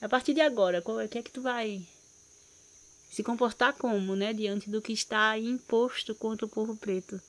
A 0.00 0.08
partir 0.08 0.32
de 0.32 0.40
agora, 0.40 0.82
é, 1.02 1.08
que 1.08 1.18
é 1.18 1.22
que 1.22 1.30
tu 1.30 1.42
vai 1.42 1.82
se 3.10 3.22
comportar 3.22 3.74
como, 3.74 4.16
né? 4.16 4.32
Diante 4.32 4.70
do 4.70 4.80
que 4.80 4.92
está 4.92 5.38
imposto 5.38 6.14
contra 6.14 6.46
o 6.46 6.48
povo 6.48 6.74
preto. 6.74 7.20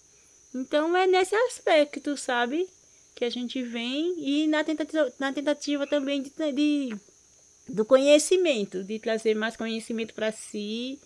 Então 0.56 0.96
é 0.96 1.06
nesse 1.06 1.36
aspecto, 1.36 2.16
sabe? 2.16 2.70
Que 3.14 3.26
a 3.26 3.30
gente 3.30 3.62
vem 3.62 4.16
e 4.18 4.48
na 4.48 4.64
tentativa, 4.64 5.12
na 5.20 5.34
tentativa 5.34 5.86
também 5.86 6.22
de, 6.22 6.32
de 6.54 6.96
do 7.68 7.84
conhecimento, 7.84 8.84
de 8.84 9.00
trazer 9.00 9.36
mais 9.36 9.58
conhecimento 9.58 10.14
para 10.14 10.32
si 10.32 10.98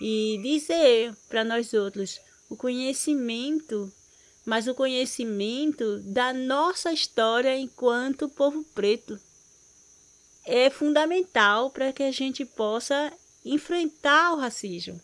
e 0.00 0.40
dizer 0.42 1.14
para 1.28 1.44
nós 1.44 1.74
outros 1.74 2.20
o 2.48 2.56
conhecimento, 2.56 3.92
mas 4.46 4.66
o 4.66 4.74
conhecimento 4.74 6.00
da 6.00 6.32
nossa 6.32 6.90
história 6.92 7.56
enquanto 7.58 8.28
povo 8.30 8.64
preto 8.74 9.18
é 10.44 10.70
fundamental 10.70 11.70
para 11.70 11.92
que 11.92 12.02
a 12.02 12.10
gente 12.10 12.44
possa 12.44 13.12
enfrentar 13.44 14.32
o 14.32 14.38
racismo. 14.38 15.00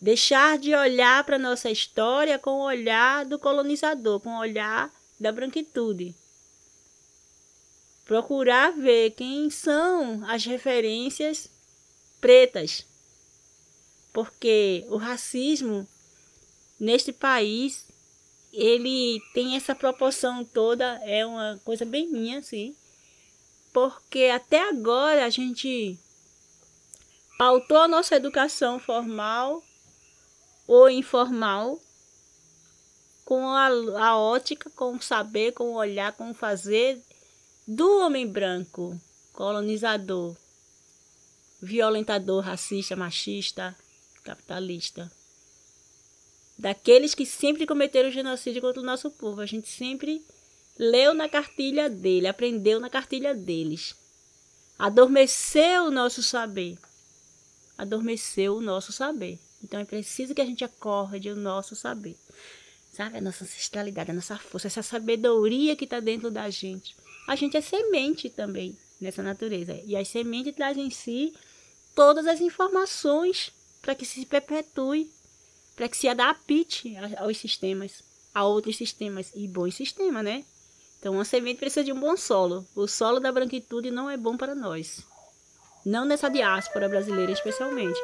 Deixar 0.00 0.58
de 0.58 0.74
olhar 0.74 1.24
para 1.24 1.38
nossa 1.38 1.70
história 1.70 2.38
com 2.38 2.50
o 2.50 2.64
olhar 2.64 3.24
do 3.24 3.38
colonizador, 3.38 4.20
com 4.20 4.30
o 4.30 4.38
olhar 4.38 4.92
da 5.18 5.32
branquitude. 5.32 6.14
Procurar 8.04 8.72
ver 8.72 9.12
quem 9.12 9.48
são 9.48 10.22
as 10.28 10.44
referências 10.44 11.48
pretas. 12.20 12.84
Porque 14.12 14.84
o 14.88 14.96
racismo 14.96 15.88
neste 16.78 17.12
país 17.12 17.86
ele 18.52 19.20
tem 19.32 19.56
essa 19.56 19.74
proporção 19.74 20.44
toda, 20.44 21.00
é 21.04 21.24
uma 21.26 21.60
coisa 21.64 21.84
bem 21.84 22.08
minha, 22.08 22.38
assim. 22.38 22.76
Porque 23.74 24.30
até 24.32 24.68
agora 24.68 25.26
a 25.26 25.30
gente 25.30 25.98
pautou 27.36 27.76
a 27.76 27.88
nossa 27.88 28.14
educação 28.14 28.78
formal 28.78 29.60
ou 30.64 30.88
informal, 30.88 31.82
com 33.24 33.48
a, 33.48 33.66
a 33.66 34.16
ótica, 34.16 34.70
com 34.70 34.94
o 34.94 35.02
saber, 35.02 35.52
com 35.54 35.72
o 35.72 35.74
olhar, 35.74 36.12
com 36.12 36.30
o 36.30 36.34
fazer 36.34 37.02
do 37.66 37.98
homem 37.98 38.28
branco, 38.28 38.96
colonizador, 39.32 40.36
violentador, 41.60 42.44
racista, 42.44 42.94
machista, 42.94 43.76
capitalista. 44.22 45.10
Daqueles 46.56 47.12
que 47.12 47.26
sempre 47.26 47.66
cometeram 47.66 48.08
genocídio 48.12 48.62
contra 48.62 48.80
o 48.80 48.86
nosso 48.86 49.10
povo. 49.10 49.40
A 49.40 49.46
gente 49.46 49.68
sempre 49.68 50.24
leu 50.78 51.14
na 51.14 51.28
cartilha 51.28 51.88
dele, 51.88 52.26
aprendeu 52.26 52.80
na 52.80 52.90
cartilha 52.90 53.34
deles. 53.34 53.94
Adormeceu 54.78 55.84
o 55.84 55.90
nosso 55.90 56.22
saber. 56.22 56.78
Adormeceu 57.78 58.56
o 58.56 58.60
nosso 58.60 58.92
saber. 58.92 59.38
Então 59.62 59.80
é 59.80 59.84
preciso 59.84 60.34
que 60.34 60.40
a 60.40 60.46
gente 60.46 60.64
acorde 60.64 61.30
o 61.30 61.36
nosso 61.36 61.74
saber. 61.74 62.16
Sabe? 62.92 63.18
A 63.18 63.20
nossa 63.20 63.44
ancestralidade, 63.44 64.10
a 64.10 64.14
nossa 64.14 64.36
força, 64.36 64.66
essa 64.66 64.82
sabedoria 64.82 65.74
que 65.74 65.84
está 65.84 66.00
dentro 66.00 66.30
da 66.30 66.50
gente. 66.50 66.94
A 67.26 67.34
gente 67.34 67.56
é 67.56 67.60
semente 67.60 68.28
também 68.28 68.76
nessa 69.00 69.22
natureza. 69.22 69.80
E 69.84 69.96
as 69.96 70.08
sementes 70.08 70.54
trazem 70.54 70.86
em 70.86 70.90
si 70.90 71.32
todas 71.94 72.26
as 72.26 72.40
informações 72.40 73.52
para 73.80 73.94
que 73.94 74.04
se 74.04 74.26
perpetue, 74.26 75.10
para 75.76 75.88
que 75.88 75.96
se 75.96 76.08
adapte 76.08 76.94
aos 77.16 77.38
sistemas, 77.38 78.02
a 78.34 78.44
outros 78.44 78.76
sistemas 78.76 79.30
e 79.34 79.46
bons 79.46 79.74
sistemas, 79.74 80.24
né? 80.24 80.44
Então, 81.04 81.12
uma 81.12 81.24
semente 81.26 81.58
precisa 81.58 81.84
de 81.84 81.92
um 81.92 82.00
bom 82.00 82.16
solo. 82.16 82.66
O 82.74 82.88
solo 82.88 83.20
da 83.20 83.30
branquitude 83.30 83.90
não 83.90 84.08
é 84.08 84.16
bom 84.16 84.38
para 84.38 84.54
nós. 84.54 85.04
Não 85.84 86.06
nessa 86.06 86.30
diáspora 86.30 86.88
brasileira, 86.88 87.30
especialmente. 87.30 88.00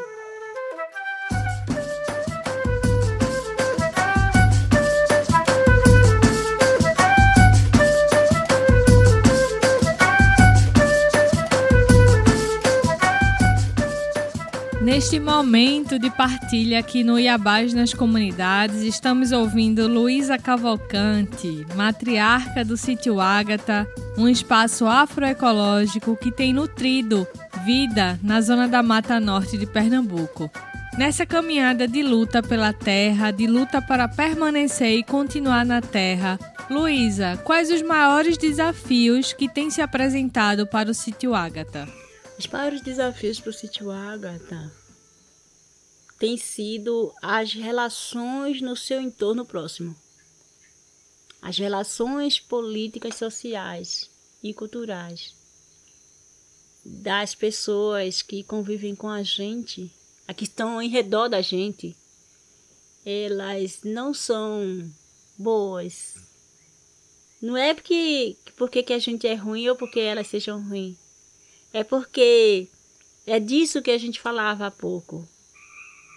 Neste 15.10 15.26
momento 15.26 15.98
de 15.98 16.08
partilha 16.08 16.78
aqui 16.78 17.02
no 17.02 17.18
Iabás 17.18 17.74
nas 17.74 17.92
comunidades, 17.92 18.82
estamos 18.82 19.32
ouvindo 19.32 19.88
Luísa 19.88 20.38
Cavalcante, 20.38 21.66
matriarca 21.74 22.64
do 22.64 22.76
sítio 22.76 23.20
Ágata, 23.20 23.88
um 24.16 24.28
espaço 24.28 24.86
afroecológico 24.86 26.16
que 26.16 26.30
tem 26.30 26.52
nutrido 26.52 27.26
vida 27.64 28.20
na 28.22 28.40
zona 28.40 28.68
da 28.68 28.84
Mata 28.84 29.18
Norte 29.18 29.58
de 29.58 29.66
Pernambuco. 29.66 30.48
Nessa 30.96 31.26
caminhada 31.26 31.88
de 31.88 32.04
luta 32.04 32.40
pela 32.40 32.72
terra, 32.72 33.32
de 33.32 33.48
luta 33.48 33.82
para 33.82 34.06
permanecer 34.06 34.92
e 34.92 35.02
continuar 35.02 35.66
na 35.66 35.80
terra, 35.80 36.38
Luísa, 36.70 37.36
quais 37.42 37.68
os 37.68 37.82
maiores 37.82 38.38
desafios 38.38 39.32
que 39.32 39.48
têm 39.48 39.70
se 39.70 39.82
apresentado 39.82 40.68
para 40.68 40.88
o 40.88 40.94
sítio 40.94 41.34
Ágata? 41.34 41.88
Os 42.38 42.46
maiores 42.46 42.80
desafios 42.80 43.40
para 43.40 43.50
o 43.50 43.52
sítio 43.52 43.90
Ágata 43.90 44.78
têm 46.20 46.36
sido 46.36 47.12
as 47.22 47.54
relações 47.54 48.60
no 48.60 48.76
seu 48.76 49.00
entorno 49.00 49.42
próximo. 49.42 49.96
As 51.40 51.56
relações 51.56 52.38
políticas, 52.38 53.14
sociais 53.14 54.10
e 54.42 54.52
culturais 54.52 55.34
das 56.84 57.34
pessoas 57.34 58.20
que 58.20 58.44
convivem 58.44 58.94
com 58.94 59.08
a 59.08 59.22
gente, 59.22 59.90
a 60.28 60.34
que 60.34 60.44
estão 60.44 60.80
em 60.80 60.88
redor 60.88 61.28
da 61.28 61.40
gente, 61.40 61.96
elas 63.04 63.80
não 63.82 64.12
são 64.12 64.90
boas. 65.38 66.16
Não 67.40 67.56
é 67.56 67.72
porque, 67.72 68.36
porque 68.56 68.82
que 68.82 68.92
a 68.92 68.98
gente 68.98 69.26
é 69.26 69.34
ruim 69.34 69.68
ou 69.68 69.76
porque 69.76 70.00
elas 70.00 70.26
sejam 70.26 70.62
ruins. 70.62 70.98
É 71.72 71.82
porque 71.82 72.68
é 73.26 73.40
disso 73.40 73.80
que 73.80 73.90
a 73.90 73.98
gente 73.98 74.20
falava 74.20 74.66
há 74.66 74.70
pouco 74.70 75.26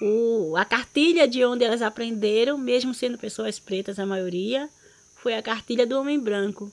o, 0.01 0.55
a 0.57 0.65
cartilha 0.65 1.27
de 1.27 1.43
onde 1.45 1.63
elas 1.63 1.81
aprenderam, 1.81 2.57
mesmo 2.57 2.93
sendo 2.93 3.17
pessoas 3.17 3.59
pretas 3.59 3.99
a 3.99 4.05
maioria, 4.05 4.69
foi 5.15 5.35
a 5.35 5.41
cartilha 5.41 5.85
do 5.85 5.97
homem 5.97 6.19
branco, 6.19 6.71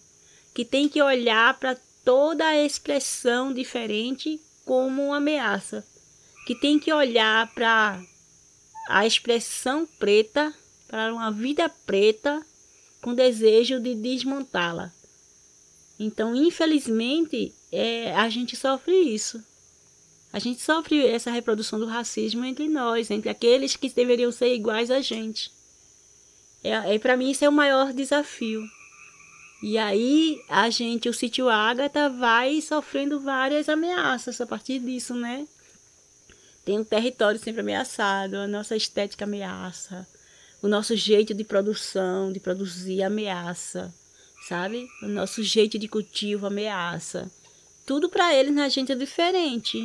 que 0.54 0.64
tem 0.64 0.88
que 0.88 1.00
olhar 1.02 1.59
para 1.59 1.76
toda 2.04 2.44
a 2.46 2.64
expressão 2.64 3.52
diferente 3.52 4.40
como 4.64 5.06
uma 5.06 5.18
ameaça, 5.18 5.87
que 6.46 6.54
tem 6.54 6.78
que 6.78 6.92
olhar 6.92 7.52
para 7.54 8.02
a 8.88 9.06
expressão 9.06 9.87
preta, 9.98 10.52
para 10.88 11.12
uma 11.12 11.30
vida 11.30 11.68
preta, 11.87 12.44
com 13.00 13.14
desejo 13.14 13.78
de 13.78 13.94
desmontá-la. 13.94 14.92
Então, 15.98 16.35
infelizmente, 16.35 17.54
é, 17.70 18.14
a 18.14 18.28
gente 18.28 18.56
sofre 18.56 18.96
isso. 18.96 19.44
A 20.33 20.38
gente 20.38 20.61
sofre 20.61 21.05
essa 21.07 21.31
reprodução 21.31 21.79
do 21.79 21.87
racismo 21.87 22.45
entre 22.45 22.69
nós, 22.69 23.11
entre 23.11 23.29
aqueles 23.29 23.75
que 23.75 23.90
deveriam 23.90 24.31
ser 24.31 24.55
iguais 24.55 24.90
a 24.90 25.01
gente. 25.01 25.51
É, 26.62 26.95
é 26.95 26.99
para 26.99 27.16
mim 27.16 27.31
isso 27.31 27.45
é 27.45 27.49
o 27.49 27.53
maior 27.53 27.93
desafio. 27.93 28.62
E 29.62 29.77
aí 29.77 30.40
a 30.49 30.71
gente, 30.71 31.09
o 31.09 31.12
sítio 31.12 31.49
Ágata, 31.49 32.09
vai 32.09 32.61
sofrendo 32.61 33.19
várias 33.19 33.69
ameaças 33.69 34.40
a 34.40 34.47
partir 34.47 34.79
disso, 34.79 35.14
né? 35.14 35.47
Tem 36.64 36.79
um 36.79 36.85
território 36.85 37.38
sempre 37.38 37.61
ameaçado, 37.61 38.37
a 38.37 38.47
nossa 38.47 38.77
estética 38.77 39.25
ameaça, 39.25 40.07
o 40.62 40.69
nosso 40.69 40.95
jeito 40.95 41.35
de 41.35 41.43
produção, 41.43 42.33
de 42.33 42.38
produzir 42.38 43.03
ameaça, 43.03 43.93
sabe? 44.49 44.88
O 45.03 45.09
nosso 45.09 45.43
jeito 45.43 45.79
de 45.79 45.88
cultivo 45.88 46.47
ameaça. 46.47 47.31
Tudo 47.85 48.09
para 48.09 48.33
eles 48.35 48.55
na 48.55 48.69
gente 48.69 48.93
é 48.93 48.95
diferente 48.95 49.85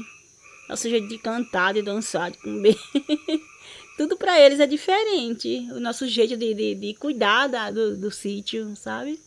nosso 0.68 0.90
jeito 0.90 1.08
de 1.08 1.18
cantar, 1.18 1.74
de 1.74 1.82
dançar, 1.82 2.32
de 2.32 2.38
comer. 2.40 2.78
Tudo 3.98 4.18
para 4.18 4.40
eles 4.40 4.60
é 4.60 4.68
diferente. 4.68 5.68
O 5.72 5.80
nosso 5.80 6.08
jeito 6.08 6.36
de, 6.36 6.54
de, 6.54 6.76
de 6.76 6.94
cuidar 6.96 7.48
da, 7.48 7.72
do, 7.72 7.96
do 7.96 8.12
sítio, 8.12 8.76
sabe? 8.76 9.20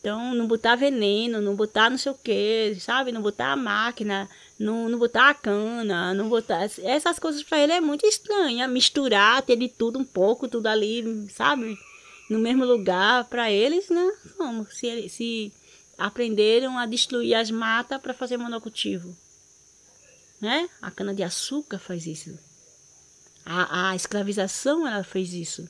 Então, 0.00 0.34
não 0.34 0.46
botar 0.46 0.76
veneno, 0.76 1.40
não 1.40 1.54
botar 1.54 1.90
não 1.90 1.98
sei 1.98 2.12
o 2.12 2.14
que, 2.14 2.76
sabe? 2.80 3.12
Não 3.12 3.20
botar 3.20 3.52
a 3.52 3.56
máquina, 3.56 4.28
não, 4.58 4.88
não 4.88 4.98
botar 4.98 5.30
a 5.30 5.34
cana, 5.34 6.14
não 6.14 6.28
botar. 6.28 6.68
Essas 6.82 7.18
coisas 7.18 7.42
para 7.42 7.60
ele 7.60 7.72
é 7.72 7.80
muito 7.80 8.06
estranha. 8.06 8.66
Misturar, 8.66 9.42
ter 9.42 9.56
de 9.56 9.68
tudo 9.68 9.98
um 9.98 10.04
pouco, 10.04 10.48
tudo 10.48 10.68
ali, 10.68 11.28
sabe? 11.30 11.78
No 12.30 12.38
mesmo 12.38 12.64
lugar. 12.64 13.24
Para 13.24 13.50
eles, 13.50 13.88
né? 13.88 14.12
Como 14.36 14.66
se, 14.70 15.08
se 15.08 15.52
aprenderam 15.98 16.78
a 16.78 16.86
destruir 16.86 17.34
as 17.34 17.50
matas 17.50 18.00
para 18.00 18.14
fazer 18.14 18.36
monocultivo 18.36 19.16
né? 20.40 20.68
A 20.80 20.90
cana 20.90 21.14
de 21.14 21.22
açúcar 21.22 21.78
faz 21.78 22.06
isso. 22.06 22.38
A, 23.44 23.90
a 23.90 23.96
escravização, 23.96 24.86
ela 24.86 25.04
fez 25.04 25.32
isso. 25.32 25.68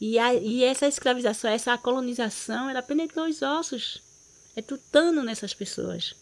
E, 0.00 0.18
a, 0.18 0.34
e 0.34 0.62
essa 0.62 0.86
escravização, 0.86 1.50
essa 1.50 1.76
colonização, 1.78 2.68
ela 2.68 2.82
penetrou 2.82 3.26
os 3.26 3.40
ossos, 3.40 4.02
é 4.54 4.60
tutano 4.60 5.22
nessas 5.22 5.54
pessoas. 5.54 6.14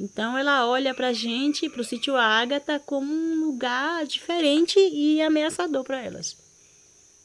Então 0.00 0.36
ela 0.36 0.66
olha 0.66 0.94
para 0.94 1.08
a 1.08 1.12
gente, 1.12 1.68
para 1.68 1.82
o 1.82 1.84
sítio 1.84 2.16
Ágata, 2.16 2.80
como 2.80 3.12
um 3.12 3.44
lugar 3.44 4.06
diferente 4.06 4.78
e 4.80 5.20
ameaçador 5.20 5.84
para 5.84 6.02
elas. 6.02 6.36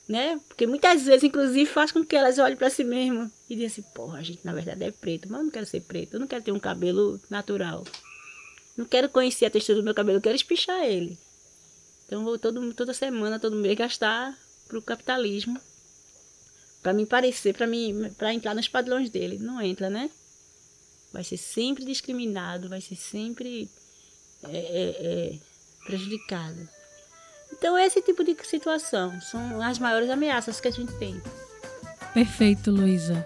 Né? 0.08 0.40
Porque 0.48 0.68
muitas 0.68 1.04
vezes, 1.04 1.24
inclusive, 1.24 1.66
faz 1.66 1.92
com 1.92 2.06
que 2.06 2.16
elas 2.16 2.38
olhem 2.38 2.58
para 2.58 2.70
si 2.70 2.84
mesmas 2.84 3.32
e 3.50 3.56
digam 3.56 3.68
assim: 3.68 3.82
porra, 3.96 4.20
a 4.20 4.22
gente 4.22 4.42
na 4.44 4.54
verdade 4.54 4.84
é 4.84 4.92
preto, 4.92 5.28
mas 5.30 5.40
eu 5.40 5.46
não 5.46 5.52
quero 5.52 5.66
ser 5.66 5.82
preto, 5.82 6.14
eu 6.14 6.20
não 6.20 6.28
quero 6.28 6.44
ter 6.44 6.52
um 6.52 6.60
cabelo 6.60 7.20
natural. 7.28 7.84
Não 8.78 8.86
quero 8.86 9.10
conhecer 9.10 9.46
a 9.46 9.50
textura 9.50 9.78
do 9.78 9.84
meu 9.84 9.94
cabelo, 9.94 10.18
eu 10.18 10.22
quero 10.22 10.36
espichar 10.36 10.84
ele. 10.84 11.18
Então 12.06 12.24
vou 12.24 12.38
todo, 12.38 12.74
toda 12.74 12.94
semana, 12.94 13.40
todo 13.40 13.56
mês 13.56 13.78
gastar 13.78 14.38
pro 14.68 14.82
capitalismo. 14.82 15.60
Para 16.84 16.94
me 16.94 17.06
parecer, 17.06 17.54
para 17.56 17.66
mim, 17.66 18.12
para 18.18 18.34
entrar 18.34 18.54
nos 18.54 18.68
padrões 18.68 19.10
dele. 19.10 19.40
Não 19.40 19.62
entra, 19.62 19.90
né? 19.90 20.10
Vai 21.12 21.24
ser 21.24 21.38
sempre 21.38 21.86
discriminado, 21.86 22.70
vai 22.70 22.82
ser 22.82 22.96
sempre 22.96 23.70
é, 24.44 24.58
é, 24.58 24.90
é, 25.00 25.40
prejudicado. 25.86 26.68
Então 27.54 27.78
esse 27.78 28.02
tipo 28.02 28.24
de 28.24 28.36
situação 28.44 29.20
são 29.22 29.62
as 29.62 29.80
maiores 29.80 30.10
ameaças 30.10 30.60
que 30.60 30.68
a 30.68 30.72
gente 30.72 30.94
tem. 30.98 31.20
Perfeito, 32.14 32.70
Luísa. 32.70 33.26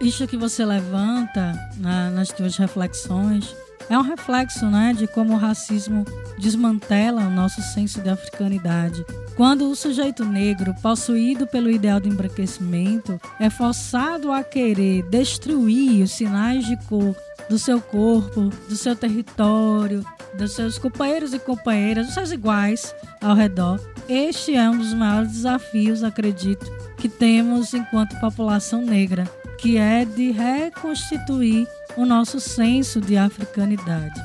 Isso 0.00 0.26
que 0.26 0.36
você 0.36 0.64
levanta 0.64 1.52
na, 1.76 2.10
nas 2.10 2.28
tuas 2.28 2.56
reflexões 2.56 3.54
é 3.88 3.98
um 3.98 4.02
reflexo 4.02 4.66
né, 4.66 4.92
de 4.92 5.06
como 5.06 5.34
o 5.34 5.38
racismo 5.38 6.04
desmantela 6.38 7.22
o 7.22 7.30
nosso 7.30 7.60
senso 7.62 8.00
de 8.00 8.08
africanidade. 8.08 9.04
Quando 9.36 9.70
o 9.70 9.76
sujeito 9.76 10.24
negro, 10.24 10.74
possuído 10.82 11.46
pelo 11.46 11.70
ideal 11.70 12.00
do 12.00 12.08
embranquecimento, 12.08 13.20
é 13.38 13.48
forçado 13.48 14.32
a 14.32 14.42
querer 14.42 15.02
destruir 15.04 16.02
os 16.02 16.12
sinais 16.12 16.66
de 16.66 16.76
cor 16.86 17.14
do 17.48 17.58
seu 17.58 17.80
corpo, 17.80 18.50
do 18.68 18.76
seu 18.76 18.94
território, 18.94 20.04
dos 20.34 20.52
seus 20.52 20.78
companheiros 20.78 21.32
e 21.32 21.38
companheiras, 21.38 22.06
dos 22.06 22.14
seus 22.14 22.32
iguais 22.32 22.94
ao 23.22 23.34
redor, 23.34 23.80
este 24.08 24.54
é 24.56 24.70
um 24.70 24.78
dos 24.78 24.94
maiores 24.94 25.32
desafios, 25.32 26.02
acredito, 26.02 26.64
que 26.96 27.10
temos 27.10 27.74
enquanto 27.74 28.18
população 28.18 28.80
negra, 28.80 29.30
que 29.58 29.76
é 29.76 30.06
de 30.06 30.30
reconstituir 30.30 31.68
o 31.98 32.06
nosso 32.06 32.38
senso 32.38 33.00
de 33.00 33.16
africanidade. 33.16 34.22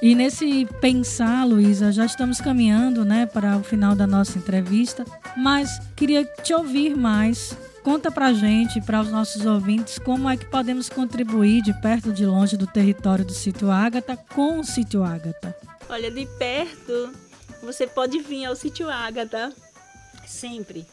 E 0.00 0.14
nesse 0.14 0.66
pensar, 0.80 1.46
Luísa, 1.46 1.92
já 1.92 2.06
estamos 2.06 2.40
caminhando 2.40 3.04
né, 3.04 3.26
para 3.26 3.58
o 3.58 3.62
final 3.62 3.94
da 3.94 4.06
nossa 4.06 4.38
entrevista, 4.38 5.04
mas 5.36 5.78
queria 5.94 6.24
te 6.24 6.54
ouvir 6.54 6.96
mais. 6.96 7.54
Conta 7.82 8.10
pra 8.10 8.32
gente, 8.32 8.80
para 8.80 9.02
os 9.02 9.10
nossos 9.10 9.44
ouvintes, 9.44 9.98
como 9.98 10.30
é 10.30 10.36
que 10.38 10.46
podemos 10.46 10.88
contribuir 10.88 11.62
de 11.62 11.78
perto 11.82 12.10
de 12.10 12.24
longe 12.24 12.56
do 12.56 12.66
território 12.66 13.24
do 13.24 13.34
sítio 13.34 13.70
Ágata 13.70 14.16
com 14.16 14.60
o 14.60 14.64
sítio 14.64 15.04
Ágata. 15.04 15.54
Olha, 15.90 16.10
de 16.10 16.26
perto, 16.38 17.12
você 17.62 17.86
pode 17.86 18.18
vir 18.20 18.46
ao 18.46 18.56
sítio 18.56 18.88
Ágata 18.88 19.52
sempre. 20.26 20.86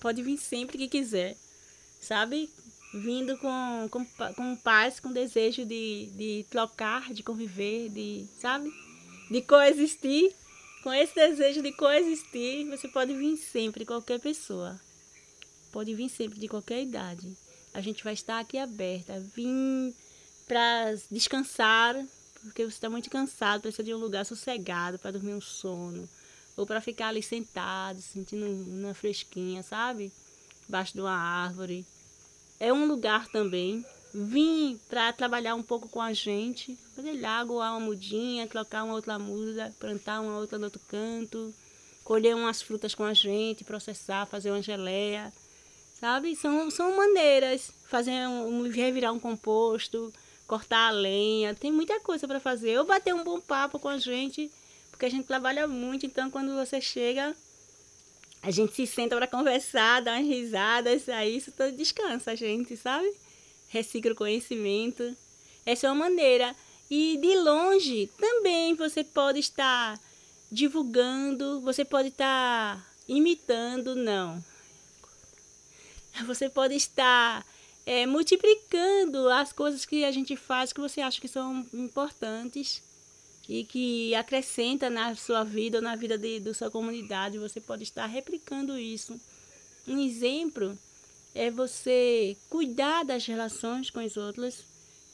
Pode 0.00 0.22
vir 0.22 0.38
sempre 0.38 0.78
que 0.78 0.86
quiser, 0.86 1.36
sabe? 2.00 2.48
Vindo 2.98 3.36
com, 3.38 3.88
com, 3.90 4.04
com 4.34 4.56
paz, 4.56 5.00
com 5.00 5.12
desejo 5.12 5.64
de, 5.64 6.10
de 6.14 6.46
trocar, 6.50 7.12
de 7.12 7.22
conviver, 7.22 7.88
de, 7.88 8.26
sabe? 8.40 8.72
De 9.30 9.42
coexistir. 9.42 10.34
Com 10.82 10.92
esse 10.92 11.14
desejo 11.14 11.60
de 11.60 11.72
coexistir, 11.72 12.68
você 12.68 12.86
pode 12.88 13.12
vir 13.14 13.36
sempre, 13.36 13.84
qualquer 13.84 14.20
pessoa. 14.20 14.80
Pode 15.72 15.94
vir 15.94 16.08
sempre, 16.08 16.38
de 16.38 16.48
qualquer 16.48 16.82
idade. 16.82 17.36
A 17.74 17.80
gente 17.80 18.04
vai 18.04 18.12
estar 18.12 18.38
aqui 18.38 18.58
aberta. 18.58 19.20
Vim 19.34 19.94
para 20.46 20.94
descansar, 21.10 21.94
porque 22.42 22.64
você 22.64 22.76
está 22.76 22.88
muito 22.88 23.10
cansado, 23.10 23.62
precisa 23.62 23.82
de 23.82 23.92
um 23.92 23.98
lugar 23.98 24.24
sossegado 24.24 24.98
para 24.98 25.10
dormir 25.10 25.34
um 25.34 25.40
sono. 25.40 26.08
Ou 26.56 26.66
para 26.66 26.80
ficar 26.80 27.08
ali 27.08 27.22
sentado, 27.22 28.00
sentindo 28.00 28.46
uma 28.46 28.94
fresquinha, 28.94 29.62
sabe? 29.62 30.12
Embaixo 30.68 30.94
de 30.94 31.00
uma 31.00 31.12
árvore 31.12 31.84
é 32.60 32.72
um 32.72 32.86
lugar 32.86 33.28
também. 33.28 33.84
Vim 34.12 34.80
para 34.88 35.12
trabalhar 35.12 35.54
um 35.54 35.62
pouco 35.62 35.88
com 35.88 36.00
a 36.00 36.12
gente, 36.12 36.76
fazer 36.96 37.20
lago, 37.20 37.56
uma 37.56 37.78
mudinha, 37.78 38.46
trocar 38.46 38.84
uma 38.84 38.94
outra 38.94 39.18
muda, 39.18 39.72
plantar 39.78 40.20
uma 40.20 40.38
outra 40.38 40.58
no 40.58 40.64
outro 40.64 40.80
canto, 40.88 41.54
colher 42.04 42.34
umas 42.34 42.62
frutas 42.62 42.94
com 42.94 43.04
a 43.04 43.12
gente, 43.12 43.64
processar, 43.64 44.26
fazer 44.26 44.50
uma 44.50 44.62
geleia, 44.62 45.30
sabe? 46.00 46.34
São, 46.34 46.70
são 46.70 46.96
maneiras, 46.96 47.70
fazer 47.86 48.26
um, 48.26 48.62
revirar 48.70 49.12
um 49.12 49.20
composto, 49.20 50.12
cortar 50.46 50.88
a 50.88 50.90
lenha, 50.90 51.54
tem 51.54 51.70
muita 51.70 52.00
coisa 52.00 52.26
para 52.26 52.40
fazer. 52.40 52.78
Ou 52.78 52.86
bater 52.86 53.14
um 53.14 53.22
bom 53.22 53.38
papo 53.38 53.78
com 53.78 53.88
a 53.88 53.98
gente, 53.98 54.50
porque 54.90 55.04
a 55.04 55.10
gente 55.10 55.26
trabalha 55.26 55.68
muito, 55.68 56.06
então 56.06 56.30
quando 56.30 56.54
você 56.54 56.80
chega, 56.80 57.36
a 58.42 58.50
gente 58.50 58.74
se 58.74 58.86
senta 58.86 59.16
para 59.16 59.26
conversar, 59.26 60.00
dar 60.00 60.18
umas 60.18 60.26
risadas, 60.26 61.08
aí 61.08 61.36
isso 61.36 61.52
todo 61.52 61.72
descansa 61.72 62.32
a 62.32 62.34
gente, 62.34 62.76
sabe? 62.76 63.10
Recicla 63.68 64.12
o 64.12 64.16
conhecimento. 64.16 65.16
Essa 65.66 65.86
é 65.86 65.90
uma 65.90 66.08
maneira. 66.08 66.54
E 66.90 67.18
de 67.18 67.36
longe 67.36 68.10
também 68.18 68.74
você 68.74 69.04
pode 69.04 69.38
estar 69.40 70.00
divulgando, 70.50 71.60
você 71.60 71.84
pode 71.84 72.08
estar 72.08 72.86
imitando, 73.06 73.94
não. 73.94 74.42
Você 76.26 76.48
pode 76.48 76.74
estar 76.74 77.44
é, 77.84 78.06
multiplicando 78.06 79.28
as 79.28 79.52
coisas 79.52 79.84
que 79.84 80.04
a 80.04 80.10
gente 80.10 80.36
faz 80.36 80.72
que 80.72 80.80
você 80.80 81.00
acha 81.00 81.20
que 81.20 81.28
são 81.28 81.66
importantes 81.72 82.82
e 83.48 83.64
que 83.64 84.14
acrescenta 84.14 84.90
na 84.90 85.14
sua 85.14 85.42
vida 85.42 85.78
ou 85.78 85.82
na 85.82 85.96
vida 85.96 86.18
de, 86.18 86.38
da 86.38 86.52
sua 86.52 86.70
comunidade, 86.70 87.38
você 87.38 87.60
pode 87.60 87.82
estar 87.82 88.06
replicando 88.06 88.78
isso. 88.78 89.18
Um 89.86 89.98
exemplo 89.98 90.78
é 91.34 91.50
você 91.50 92.36
cuidar 92.50 93.04
das 93.04 93.24
relações 93.24 93.88
com 93.88 94.04
os 94.04 94.16
outros, 94.18 94.64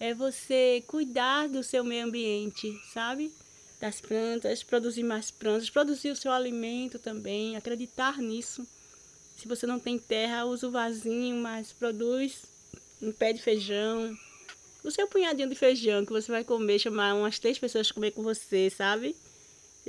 é 0.00 0.12
você 0.12 0.82
cuidar 0.88 1.48
do 1.48 1.62
seu 1.62 1.84
meio 1.84 2.06
ambiente, 2.06 2.76
sabe? 2.92 3.32
Das 3.80 4.00
plantas, 4.00 4.64
produzir 4.64 5.04
mais 5.04 5.30
plantas, 5.30 5.70
produzir 5.70 6.10
o 6.10 6.16
seu 6.16 6.32
alimento 6.32 6.98
também, 6.98 7.56
acreditar 7.56 8.18
nisso. 8.18 8.66
Se 9.36 9.46
você 9.46 9.66
não 9.66 9.78
tem 9.78 9.98
terra, 9.98 10.44
usa 10.44 10.66
o 10.66 10.70
vasinho, 10.70 11.36
mas 11.36 11.72
produz 11.72 12.42
um 13.00 13.12
pé 13.12 13.32
de 13.32 13.42
feijão, 13.42 14.16
o 14.84 14.90
seu 14.90 15.08
punhadinho 15.08 15.48
de 15.48 15.54
feijão 15.54 16.04
que 16.04 16.12
você 16.12 16.30
vai 16.30 16.44
comer, 16.44 16.78
chamar 16.78 17.14
umas 17.14 17.38
três 17.38 17.58
pessoas 17.58 17.90
comer 17.90 18.10
com 18.10 18.22
você, 18.22 18.68
sabe? 18.68 19.16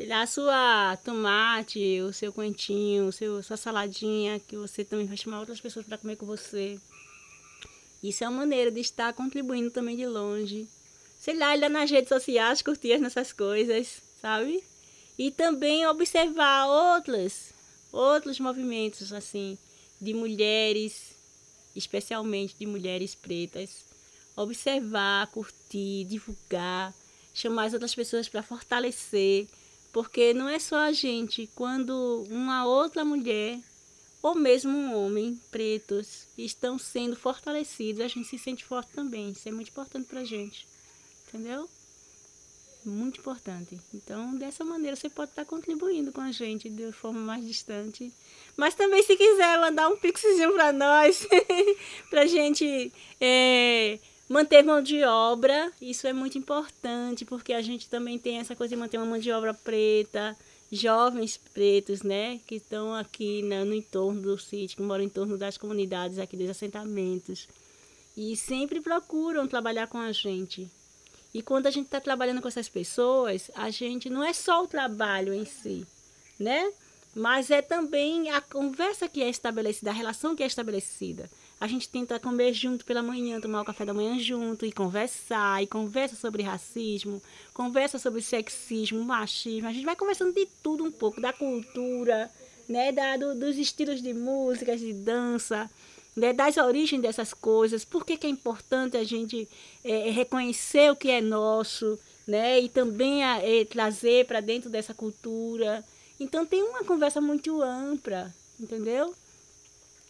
A 0.09 0.25
sua 0.25 0.97
tomate, 1.03 2.01
o 2.01 2.13
seu 2.13 2.31
coentinho, 2.31 3.07
o 3.07 3.11
seu, 3.11 3.43
sua 3.43 3.57
saladinha, 3.57 4.39
que 4.39 4.55
você 4.55 4.83
também 4.85 5.05
vai 5.05 5.17
chamar 5.17 5.39
outras 5.39 5.59
pessoas 5.59 5.85
para 5.85 5.97
comer 5.97 6.15
com 6.15 6.25
você. 6.25 6.79
Isso 8.01 8.23
é 8.23 8.29
uma 8.29 8.39
maneira 8.39 8.71
de 8.71 8.79
estar 8.79 9.13
contribuindo 9.13 9.69
também 9.69 9.97
de 9.97 10.05
longe. 10.05 10.67
Sei 11.19 11.35
lá, 11.35 11.55
ir 11.55 11.69
nas 11.69 11.91
redes 11.91 12.09
sociais, 12.09 12.61
curtir 12.61 12.97
nessas 12.97 13.33
coisas, 13.33 14.01
sabe? 14.21 14.63
E 15.17 15.31
também 15.31 15.87
observar 15.87 16.67
outros, 16.67 17.51
outros 17.91 18.39
movimentos, 18.39 19.11
assim, 19.11 19.57
de 19.99 20.13
mulheres, 20.13 21.15
especialmente 21.75 22.55
de 22.57 22.65
mulheres 22.65 23.15
pretas, 23.15 23.94
observar, 24.35 25.27
curtir, 25.27 26.05
divulgar, 26.05 26.93
chamar 27.33 27.65
as 27.65 27.73
outras 27.73 27.95
pessoas 27.95 28.27
para 28.27 28.43
fortalecer, 28.43 29.47
porque 29.91 30.33
não 30.33 30.49
é 30.49 30.59
só 30.59 30.77
a 30.77 30.91
gente, 30.91 31.49
quando 31.55 32.25
uma 32.29 32.65
outra 32.65 33.05
mulher 33.05 33.59
ou 34.21 34.33
mesmo 34.33 34.75
um 34.75 34.95
homem 34.95 35.39
pretos 35.51 36.25
estão 36.35 36.79
sendo 36.79 37.15
fortalecidos, 37.15 38.01
a 38.01 38.07
gente 38.07 38.27
se 38.27 38.39
sente 38.39 38.65
forte 38.65 38.91
também. 38.91 39.29
Isso 39.29 39.47
é 39.47 39.51
muito 39.51 39.69
importante 39.69 40.07
para 40.07 40.21
a 40.21 40.25
gente, 40.25 40.67
entendeu? 41.27 41.69
Muito 42.83 43.19
importante. 43.19 43.79
Então, 43.93 44.35
dessa 44.35 44.63
maneira, 44.63 44.95
você 44.95 45.09
pode 45.09 45.29
estar 45.29 45.45
contribuindo 45.45 46.11
com 46.11 46.21
a 46.21 46.31
gente 46.31 46.69
de 46.69 46.91
forma 46.91 47.19
mais 47.19 47.45
distante. 47.45 48.11
Mas 48.57 48.73
também, 48.73 49.03
se 49.03 49.15
quiser 49.15 49.59
mandar 49.59 49.89
um 49.89 49.97
pixzinho 49.97 50.53
para 50.53 50.73
nós, 50.73 51.27
para 52.09 52.21
a 52.21 52.27
gente 52.27 52.91
é, 53.21 53.99
Manter 54.27 54.63
mão 54.63 54.81
de 54.81 55.03
obra, 55.03 55.71
isso 55.79 56.07
é 56.07 56.13
muito 56.13 56.37
importante, 56.37 57.23
porque 57.23 57.53
a 57.53 57.61
gente 57.61 57.87
também 57.87 58.17
tem 58.17 58.39
essa 58.39 58.55
coisa 58.55 58.75
de 58.75 58.79
manter 58.79 58.97
uma 58.97 59.05
mão 59.05 59.19
de 59.19 59.31
obra 59.31 59.53
preta, 59.53 60.35
jovens 60.71 61.37
pretos, 61.53 62.01
né, 62.01 62.39
que 62.47 62.55
estão 62.55 62.93
aqui 62.95 63.43
né, 63.43 63.63
no 63.63 63.73
entorno 63.73 64.21
do 64.21 64.37
sítio, 64.37 64.77
que 64.77 64.83
moram 64.83 65.03
em 65.03 65.09
torno 65.09 65.37
das 65.37 65.57
comunidades 65.57 66.17
aqui 66.17 66.35
dos 66.35 66.49
assentamentos. 66.49 67.47
E 68.17 68.35
sempre 68.35 68.81
procuram 68.81 69.47
trabalhar 69.47 69.87
com 69.87 69.99
a 69.99 70.11
gente. 70.11 70.67
E 71.31 71.41
quando 71.41 71.67
a 71.67 71.71
gente 71.71 71.85
está 71.85 71.99
trabalhando 71.99 72.41
com 72.41 72.47
essas 72.47 72.67
pessoas, 72.67 73.51
a 73.53 73.69
gente 73.69 74.09
não 74.09 74.23
é 74.23 74.33
só 74.33 74.63
o 74.63 74.67
trabalho 74.67 75.33
em 75.33 75.45
si, 75.45 75.85
né? 76.39 76.71
mas 77.15 77.49
é 77.49 77.61
também 77.61 78.29
a 78.29 78.41
conversa 78.41 79.07
que 79.07 79.23
é 79.23 79.29
estabelecida, 79.29 79.89
a 79.89 79.93
relação 79.93 80.35
que 80.35 80.43
é 80.43 80.45
estabelecida. 80.45 81.29
A 81.59 81.67
gente 81.67 81.87
tenta 81.87 82.19
comer 82.19 82.53
junto 82.53 82.83
pela 82.83 83.01
manhã, 83.01 83.39
tomar 83.39 83.61
o 83.61 83.65
café 83.65 83.85
da 83.85 83.93
manhã 83.93 84.19
junto 84.19 84.65
e 84.65 84.71
conversar, 84.71 85.63
e 85.63 85.67
conversa 85.67 86.15
sobre 86.15 86.43
racismo, 86.43 87.21
conversa 87.53 87.97
sobre 87.97 88.21
sexismo, 88.21 89.03
machismo. 89.03 89.69
A 89.69 89.73
gente 89.73 89.85
vai 89.85 89.95
conversando 89.95 90.33
de 90.33 90.45
tudo 90.61 90.83
um 90.83 90.91
pouco, 90.91 91.21
da 91.21 91.31
cultura, 91.31 92.29
né, 92.67 92.91
da, 92.91 93.15
do, 93.15 93.35
dos 93.35 93.57
estilos 93.57 94.01
de 94.01 94.13
música, 94.13 94.75
de 94.75 94.91
dança, 94.91 95.69
né, 96.15 96.33
das 96.33 96.57
origens 96.57 97.01
dessas 97.01 97.33
coisas, 97.33 97.85
por 97.85 98.05
que, 98.05 98.17
que 98.17 98.27
é 98.27 98.29
importante 98.29 98.97
a 98.97 99.03
gente 99.03 99.47
é, 99.83 100.09
reconhecer 100.09 100.91
o 100.91 100.95
que 100.95 101.09
é 101.09 101.21
nosso, 101.21 101.97
né, 102.27 102.59
e 102.59 102.67
também 102.67 103.23
a, 103.23 103.37
é, 103.37 103.63
trazer 103.63 104.25
para 104.25 104.41
dentro 104.41 104.69
dessa 104.69 104.93
cultura. 104.93 105.83
Então 106.19 106.45
tem 106.45 106.63
uma 106.63 106.83
conversa 106.83 107.21
muito 107.21 107.61
ampla, 107.61 108.33
entendeu? 108.59 109.13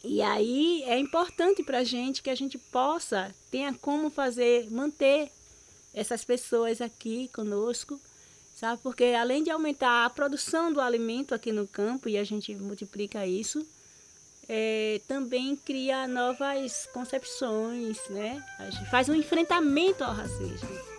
E 0.06 0.22
aí 0.22 0.84
é 0.84 1.00
importante 1.00 1.64
para 1.64 1.80
a 1.80 1.84
gente 1.84 2.22
que 2.22 2.30
a 2.30 2.36
gente 2.36 2.58
possa, 2.58 3.34
tenha 3.50 3.74
como 3.74 4.12
fazer, 4.12 4.70
manter 4.70 5.32
essas 5.94 6.24
pessoas 6.24 6.80
aqui 6.80 7.28
conosco, 7.34 8.00
sabe? 8.56 8.82
Porque 8.84 9.06
além 9.06 9.44
de 9.44 9.50
aumentar 9.50 10.06
a 10.06 10.10
produção 10.10 10.72
do 10.72 10.80
alimento 10.80 11.34
aqui 11.34 11.52
no 11.52 11.68
campo, 11.68 12.08
e 12.08 12.18
a 12.18 12.24
gente 12.24 12.54
multiplica 12.56 13.26
isso, 13.26 13.66
é, 14.48 15.02
também 15.08 15.56
cria 15.56 16.08
novas 16.08 16.88
concepções, 16.94 17.98
né? 18.10 18.44
A 18.60 18.70
gente 18.70 18.90
faz 18.92 19.10
um 19.10 19.16
enfrentamento 19.16 20.04
ao 20.04 20.14
racismo. 20.14 20.95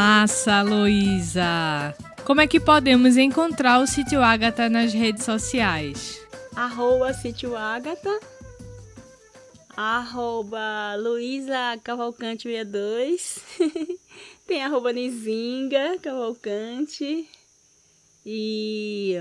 Massa, 0.00 0.62
Luísa! 0.62 1.92
Como 2.24 2.40
é 2.40 2.46
que 2.46 2.60
podemos 2.60 3.16
encontrar 3.16 3.80
o 3.80 3.86
Sítio 3.86 4.22
Ágata 4.22 4.68
nas 4.68 4.92
redes 4.92 5.24
sociais? 5.24 6.24
Arroba 6.54 7.12
Sítio 7.12 7.56
Ágata, 7.56 8.20
arroba 9.76 10.94
Luísa 10.94 11.76
Cavalcante 11.82 12.44
62, 12.44 13.40
tem 14.46 14.62
arroba 14.62 14.92
Nizinga 14.92 15.98
Cavalcante 16.00 17.28
e 18.24 19.16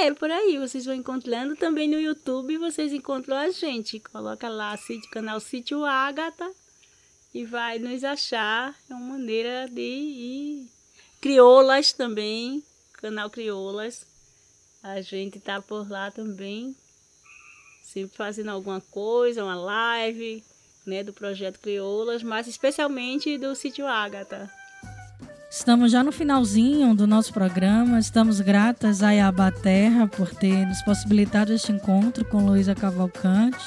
é, 0.00 0.12
por 0.14 0.32
aí 0.32 0.58
vocês 0.58 0.84
vão 0.84 0.96
encontrando. 0.96 1.54
Também 1.54 1.88
no 1.88 2.00
YouTube 2.00 2.58
vocês 2.58 2.92
encontram 2.92 3.36
a 3.36 3.50
gente. 3.50 4.00
Coloca 4.00 4.48
lá 4.48 4.76
sítio, 4.76 5.08
canal 5.12 5.38
Sítio 5.38 5.84
Ágata 5.84 6.50
e 7.34 7.44
vai 7.44 7.78
nos 7.78 8.04
achar. 8.04 8.74
É 8.88 8.94
uma 8.94 9.14
maneira 9.14 9.68
de 9.68 9.80
ir. 9.80 10.70
Crioulas 11.20 11.92
também, 11.92 12.62
canal 12.94 13.30
Crioulas. 13.30 14.06
A 14.82 15.00
gente 15.00 15.40
tá 15.40 15.60
por 15.60 15.90
lá 15.90 16.10
também, 16.10 16.76
sempre 17.82 18.16
fazendo 18.16 18.50
alguma 18.50 18.80
coisa, 18.80 19.42
uma 19.42 19.56
live, 19.56 20.44
né, 20.86 21.02
do 21.02 21.12
projeto 21.12 21.58
Crioulas, 21.58 22.22
mas 22.22 22.46
especialmente 22.46 23.36
do 23.36 23.54
sítio 23.54 23.86
Ágata. 23.86 24.50
Estamos 25.50 25.90
já 25.90 26.02
no 26.02 26.12
finalzinho 26.12 26.94
do 26.94 27.06
nosso 27.06 27.32
programa. 27.32 27.98
Estamos 27.98 28.40
gratas 28.40 29.02
a 29.02 29.12
Iabá 29.12 29.50
Terra 29.50 30.06
por 30.06 30.34
ter 30.34 30.66
nos 30.66 30.82
possibilitado 30.82 31.52
este 31.52 31.72
encontro 31.72 32.24
com 32.24 32.44
Luísa 32.44 32.74
Cavalcante, 32.74 33.64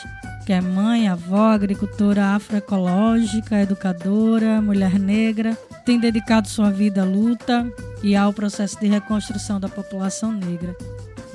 que 0.50 0.54
é 0.54 0.62
mãe, 0.62 1.08
avó, 1.08 1.52
agricultora 1.52 2.30
afroecológica, 2.30 3.62
educadora, 3.62 4.60
mulher 4.60 4.98
negra, 4.98 5.56
tem 5.86 6.00
dedicado 6.00 6.48
sua 6.48 6.72
vida 6.72 7.04
à 7.04 7.06
luta 7.06 7.72
e 8.02 8.16
ao 8.16 8.34
processo 8.34 8.80
de 8.80 8.88
reconstrução 8.88 9.60
da 9.60 9.70
população 9.70 10.32
negra. 10.32 10.76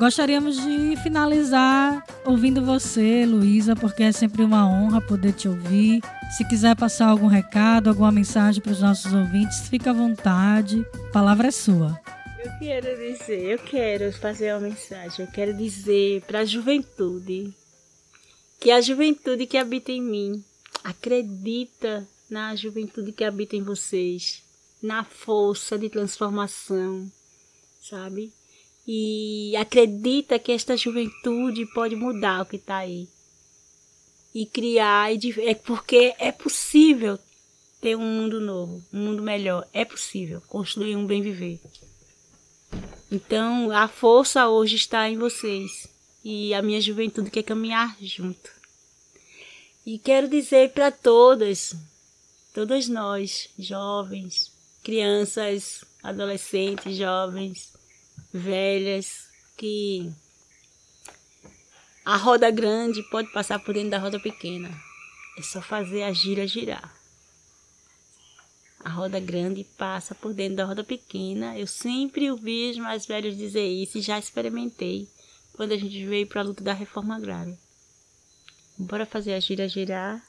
Gostaríamos 0.00 0.61
de 0.61 0.96
finalizar 0.96 2.05
ouvindo 2.27 2.61
você, 2.64 3.24
Luísa, 3.24 3.77
porque 3.77 4.03
é 4.03 4.11
sempre 4.11 4.42
uma 4.42 4.68
honra 4.68 5.00
poder 5.00 5.33
te 5.33 5.46
ouvir. 5.46 6.03
Se 6.37 6.44
quiser 6.48 6.74
passar 6.74 7.07
algum 7.07 7.29
recado, 7.29 7.90
alguma 7.90 8.11
mensagem 8.11 8.61
para 8.61 8.72
os 8.72 8.81
nossos 8.81 9.14
ouvintes, 9.14 9.68
fica 9.68 9.90
à 9.90 9.94
vontade. 9.94 10.85
A 11.11 11.12
palavra 11.12 11.46
é 11.46 11.53
sua. 11.53 11.96
Eu 12.44 12.50
quero 12.59 12.96
dizer, 12.96 13.42
eu 13.42 13.59
quero 13.61 14.12
fazer 14.12 14.53
uma 14.55 14.70
mensagem. 14.70 15.24
Eu 15.24 15.31
quero 15.31 15.57
dizer 15.57 16.20
para 16.27 16.40
a 16.40 16.44
juventude 16.44 17.55
que 18.64 18.70
a 18.72 18.81
juventude 18.81 19.46
que 19.46 19.59
habita 19.59 19.92
em 19.92 20.03
mim 20.03 20.44
acredita 20.83 22.09
na 22.29 22.57
juventude 22.57 23.12
que 23.12 23.22
habita 23.22 23.55
em 23.55 23.62
vocês, 23.62 24.42
na 24.83 25.05
força 25.05 25.79
de 25.79 25.88
transformação, 25.88 27.09
sabe? 27.81 28.33
e 28.87 29.57
acredita 29.57 30.38
que 30.38 30.53
esta 30.53 30.77
juventude 30.77 31.64
pode 31.72 31.96
mudar 31.96 32.42
o 32.42 32.46
que 32.46 32.57
está 32.57 32.79
aí 32.79 33.09
e 34.35 34.44
criar 34.44 35.11
é 35.12 35.55
porque 35.55 36.14
é 36.18 36.31
possível 36.33 37.18
ter 37.81 37.96
um 37.96 38.00
mundo 38.00 38.40
novo, 38.40 38.83
um 38.92 38.98
mundo 38.98 39.22
melhor, 39.22 39.66
é 39.72 39.85
possível 39.85 40.42
construir 40.48 40.96
um 40.96 41.07
bem 41.07 41.22
viver. 41.22 41.61
Então 43.11 43.70
a 43.70 43.87
força 43.88 44.48
hoje 44.48 44.77
está 44.77 45.09
em 45.09 45.16
vocês 45.16 45.87
e 46.24 46.53
a 46.53 46.62
minha 46.62 46.81
juventude 46.81 47.31
quer 47.31 47.42
caminhar 47.42 47.96
junto. 48.00 48.53
E 49.86 49.98
quero 49.98 50.28
dizer 50.28 50.72
para 50.72 50.90
todas, 50.90 51.74
todas 52.54 52.88
nós, 52.88 53.50
jovens, 53.58 54.50
crianças, 54.82 55.84
adolescentes, 56.02 56.96
jovens, 56.96 57.74
velhas 58.32 59.28
que 59.58 60.10
a 62.02 62.16
roda 62.16 62.50
grande 62.50 63.02
pode 63.10 63.30
passar 63.30 63.58
por 63.58 63.74
dentro 63.74 63.90
da 63.90 63.98
roda 63.98 64.18
pequena. 64.18 64.70
É 65.38 65.42
só 65.42 65.60
fazer 65.60 66.04
a 66.04 66.12
gira 66.12 66.46
girar. 66.46 66.94
A 68.80 68.88
roda 68.88 69.20
grande 69.20 69.64
passa 69.76 70.14
por 70.14 70.32
dentro 70.32 70.56
da 70.56 70.64
roda 70.64 70.82
pequena. 70.82 71.58
Eu 71.58 71.66
sempre 71.66 72.30
ouvi 72.30 72.70
os 72.70 72.78
mais 72.78 73.04
velhos 73.04 73.36
dizer 73.36 73.66
isso 73.66 73.98
e 73.98 74.02
já 74.02 74.18
experimentei 74.18 75.08
quando 75.52 75.72
a 75.72 75.76
gente 75.76 76.06
veio 76.06 76.26
para 76.26 76.40
a 76.40 76.44
luta 76.44 76.64
da 76.64 76.72
reforma 76.72 77.16
agrária. 77.16 77.58
Bora 78.76 79.06
fazer 79.06 79.34
a 79.34 79.40
gira 79.40 79.68
girar 79.68 80.20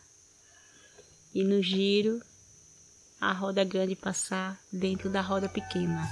e 1.33 1.43
no 1.43 1.63
giro 1.63 2.21
a 3.19 3.33
roda 3.33 3.63
grande 3.63 3.95
passar 3.95 4.59
dentro 4.71 5.09
da 5.09 5.19
roda 5.19 5.49
pequena. 5.49 6.07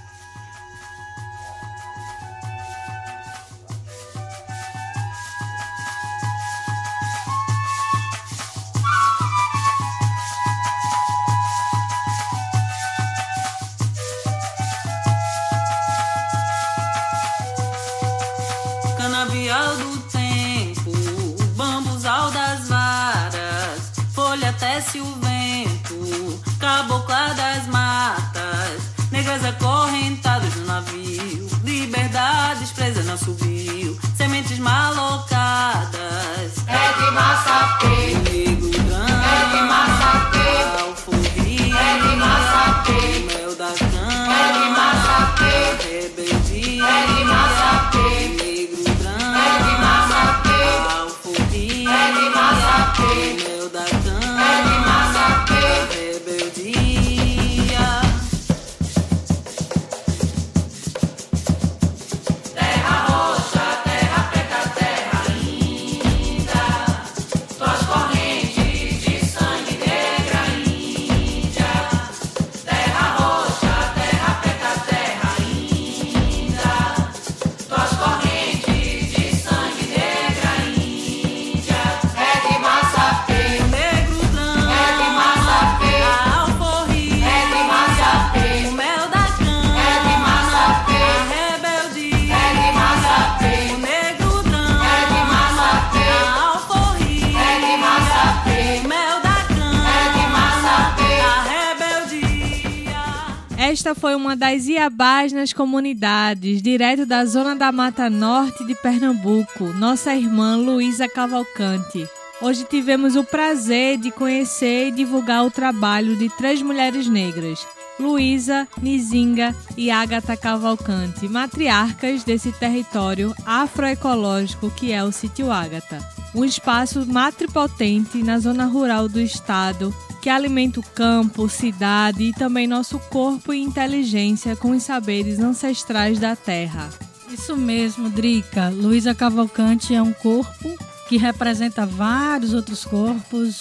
Esta 103.85 103.99
foi 103.99 104.15
uma 104.15 104.33
das 104.33 104.65
Iabás 104.67 105.33
nas 105.33 105.51
comunidades, 105.51 106.61
direto 106.61 107.05
da 107.05 107.25
zona 107.25 107.53
da 107.53 107.69
Mata 107.69 108.09
Norte 108.09 108.65
de 108.65 108.73
Pernambuco, 108.75 109.73
nossa 109.73 110.15
irmã 110.15 110.55
Luísa 110.55 111.09
Cavalcante. 111.09 112.07
Hoje 112.41 112.63
tivemos 112.63 113.17
o 113.17 113.25
prazer 113.25 113.97
de 113.97 114.09
conhecer 114.09 114.87
e 114.87 114.91
divulgar 114.91 115.43
o 115.43 115.51
trabalho 115.51 116.15
de 116.15 116.29
três 116.29 116.61
mulheres 116.61 117.09
negras, 117.09 117.67
Luísa, 117.99 118.65
Nizinga 118.81 119.53
e 119.75 119.91
Agatha 119.91 120.37
Cavalcante, 120.37 121.27
matriarcas 121.27 122.23
desse 122.23 122.53
território 122.53 123.35
afroecológico 123.45 124.71
que 124.71 124.93
é 124.93 125.03
o 125.03 125.11
Sítio 125.11 125.51
Ágata. 125.51 125.99
Um 126.33 126.45
espaço 126.45 127.05
matripotente 127.05 128.23
na 128.23 128.39
zona 128.39 128.65
rural 128.65 129.09
do 129.09 129.19
estado 129.19 129.93
que 130.23 130.29
alimenta 130.29 130.79
o 130.79 130.83
campo, 130.83 131.49
cidade 131.49 132.23
e 132.23 132.31
também 132.31 132.65
nosso 132.65 132.97
corpo 132.97 133.53
e 133.53 133.61
inteligência 133.61 134.55
com 134.55 134.71
os 134.71 134.83
saberes 134.83 135.37
ancestrais 135.37 136.17
da 136.17 136.33
terra. 136.33 136.89
Isso 137.29 137.57
mesmo, 137.57 138.09
Drica. 138.09 138.69
Luísa 138.69 139.13
Cavalcante 139.13 139.93
é 139.93 140.01
um 140.01 140.13
corpo 140.13 140.77
que 141.09 141.17
representa 141.17 141.85
vários 141.85 142.53
outros 142.53 142.85
corpos, 142.85 143.59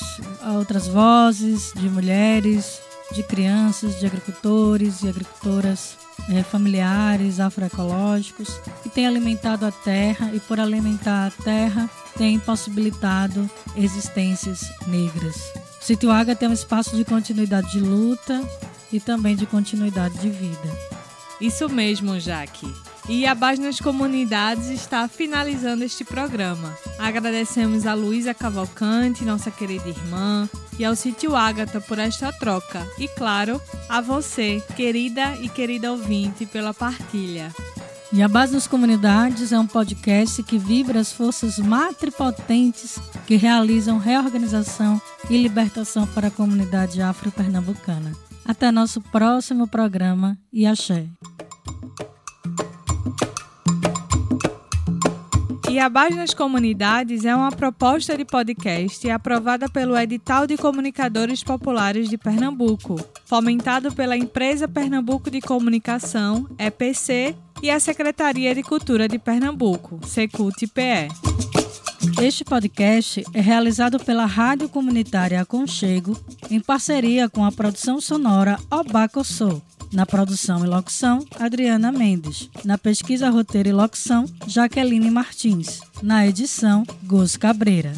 outras 0.57 0.87
vozes 0.87 1.73
de 1.75 1.91
mulheres, 1.91 2.81
de 3.11 3.25
crianças, 3.25 3.99
de 3.99 4.07
agricultores 4.07 5.03
e 5.03 5.09
agricultoras 5.09 5.97
eh, 6.31 6.45
familiares, 6.45 7.41
afroecológicos, 7.41 8.61
que 8.85 8.89
tem 8.89 9.05
alimentado 9.05 9.67
a 9.67 9.73
terra 9.73 10.31
e, 10.33 10.39
por 10.39 10.61
alimentar 10.61 11.27
a 11.27 11.43
terra, 11.43 11.91
tem 12.17 12.39
possibilitado 12.39 13.51
existências 13.75 14.71
negras. 14.87 15.72
O 15.83 15.85
Sítio 15.85 16.13
Água 16.13 16.37
tem 16.37 16.49
um 16.49 16.53
espaço 16.53 16.97
de 16.97 17.05
continuidade 17.05 17.73
de 17.73 17.81
luta 17.81 18.41
e 18.93 19.01
também 19.01 19.35
de 19.35 19.47
continuidade 19.47 20.17
de 20.19 20.31
vida. 20.31 20.79
Isso 21.41 21.69
mesmo, 21.69 22.21
Jaque. 22.21 22.73
E 23.09 23.27
a 23.27 23.35
Base 23.35 23.61
nas 23.61 23.81
Comunidades 23.81 24.69
está 24.69 25.09
finalizando 25.09 25.83
este 25.83 26.05
programa. 26.05 26.73
Agradecemos 27.01 27.85
a 27.85 27.95
Luísa 27.95 28.33
Cavalcante, 28.33 29.25
nossa 29.25 29.51
querida 29.51 29.89
irmã, 29.89 30.49
e 30.79 30.85
ao 30.85 30.95
Sítio 30.95 31.35
Ágata 31.35 31.81
por 31.81 31.99
esta 31.99 32.33
troca. 32.33 32.87
E, 32.97 33.09
claro, 33.09 33.61
a 33.89 34.01
você, 34.01 34.63
querida 34.77 35.37
e 35.41 35.49
querida 35.49 35.91
ouvinte, 35.91 36.47
pela 36.47 36.73
partilha. 36.73 37.53
E 38.15 38.23
a 38.23 38.29
Base 38.29 38.53
nas 38.53 38.67
Comunidades 38.67 39.53
é 39.53 39.59
um 39.59 39.67
podcast 39.67 40.43
que 40.43 40.59
vibra 40.59 41.01
as 41.01 41.11
forças 41.11 41.59
matripotentes 41.59 42.99
que 43.27 43.37
realizam 43.37 43.97
reorganização 43.97 45.01
e 45.31 45.43
libertação 45.43 46.07
para 46.07 46.29
a 46.29 46.31
comunidade 46.31 47.01
afro-pernambucana. 47.01 48.13
Até 48.45 48.71
nosso 48.71 49.01
próximo 49.01 49.67
programa 49.67 50.37
e 50.53 50.67
axé. 50.67 51.07
E 55.71 55.79
a 55.79 55.89
Base 55.89 56.15
nas 56.15 56.35
Comunidades 56.35 57.25
é 57.25 57.35
uma 57.35 57.51
proposta 57.51 58.15
de 58.15 58.27
podcast 58.27 59.09
aprovada 59.09 59.71
pelo 59.71 59.97
Edital 59.97 60.47
de 60.47 60.59
Comunicadores 60.59 61.43
Populares 61.43 62.11
de 62.11 62.19
Pernambuco, 62.19 62.97
fomentado 63.25 63.91
pela 63.91 64.15
Empresa 64.15 64.69
Pernambuco 64.69 65.31
de 65.31 65.41
Comunicação, 65.41 66.47
EPC, 66.59 67.35
e 67.63 67.71
a 67.71 67.79
Secretaria 67.79 68.53
de 68.55 68.63
Cultura 68.63 69.07
de 69.07 69.19
Pernambuco, 69.21 70.01
Secult-PE. 70.05 71.09
Este 72.21 72.45
podcast 72.45 73.25
é 73.33 73.41
realizado 73.41 74.01
pela 74.01 74.27
Rádio 74.27 74.69
Comunitária 74.69 75.41
Aconchego, 75.41 76.19
em 76.51 76.59
parceria 76.59 77.29
com 77.29 77.45
a 77.45 77.53
produção 77.53 78.01
sonora 78.01 78.59
Obacossô. 78.69 79.63
Na 79.93 80.05
produção 80.05 80.65
e 80.65 80.69
locução, 80.69 81.25
Adriana 81.39 81.93
Mendes. 81.93 82.51
Na 82.65 82.77
pesquisa, 82.77 83.31
roteiro 83.31 83.69
e 83.69 83.73
locução, 83.73 84.25
Jaqueline 84.47 85.11
Martins. 85.11 85.81
Na 86.03 86.27
edição, 86.27 86.83
Gus 87.05 87.37
Cabreira. 87.37 87.93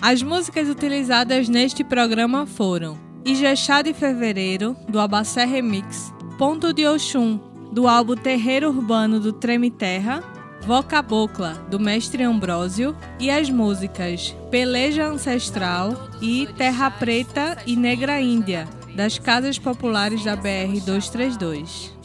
As 0.00 0.22
músicas 0.22 0.68
utilizadas 0.68 1.48
neste 1.48 1.84
programa 1.84 2.46
foram 2.46 2.96
Ijexá 3.24 3.82
de 3.82 3.92
Fevereiro, 3.92 4.74
do 4.88 5.00
Abacé 5.00 5.44
Remix, 5.44 6.12
Ponto 6.38 6.72
de 6.72 6.86
Oxum, 6.86 7.40
do 7.78 7.86
álbum 7.86 8.16
Terreiro 8.16 8.70
Urbano 8.70 9.20
do 9.20 9.32
Treme 9.32 9.70
Terra, 9.70 10.20
Vocabocla, 10.62 11.64
do 11.70 11.78
Mestre 11.78 12.24
Ambrósio, 12.24 12.92
e 13.20 13.30
as 13.30 13.48
músicas 13.48 14.34
Peleja 14.50 15.04
Ancestral 15.04 15.92
e 16.20 16.48
Terra 16.56 16.90
Preta 16.90 17.56
e 17.64 17.76
Negra 17.76 18.20
Índia, 18.20 18.66
das 18.96 19.16
Casas 19.16 19.60
Populares 19.60 20.24
da 20.24 20.34
BR 20.34 20.80
232. 20.84 21.97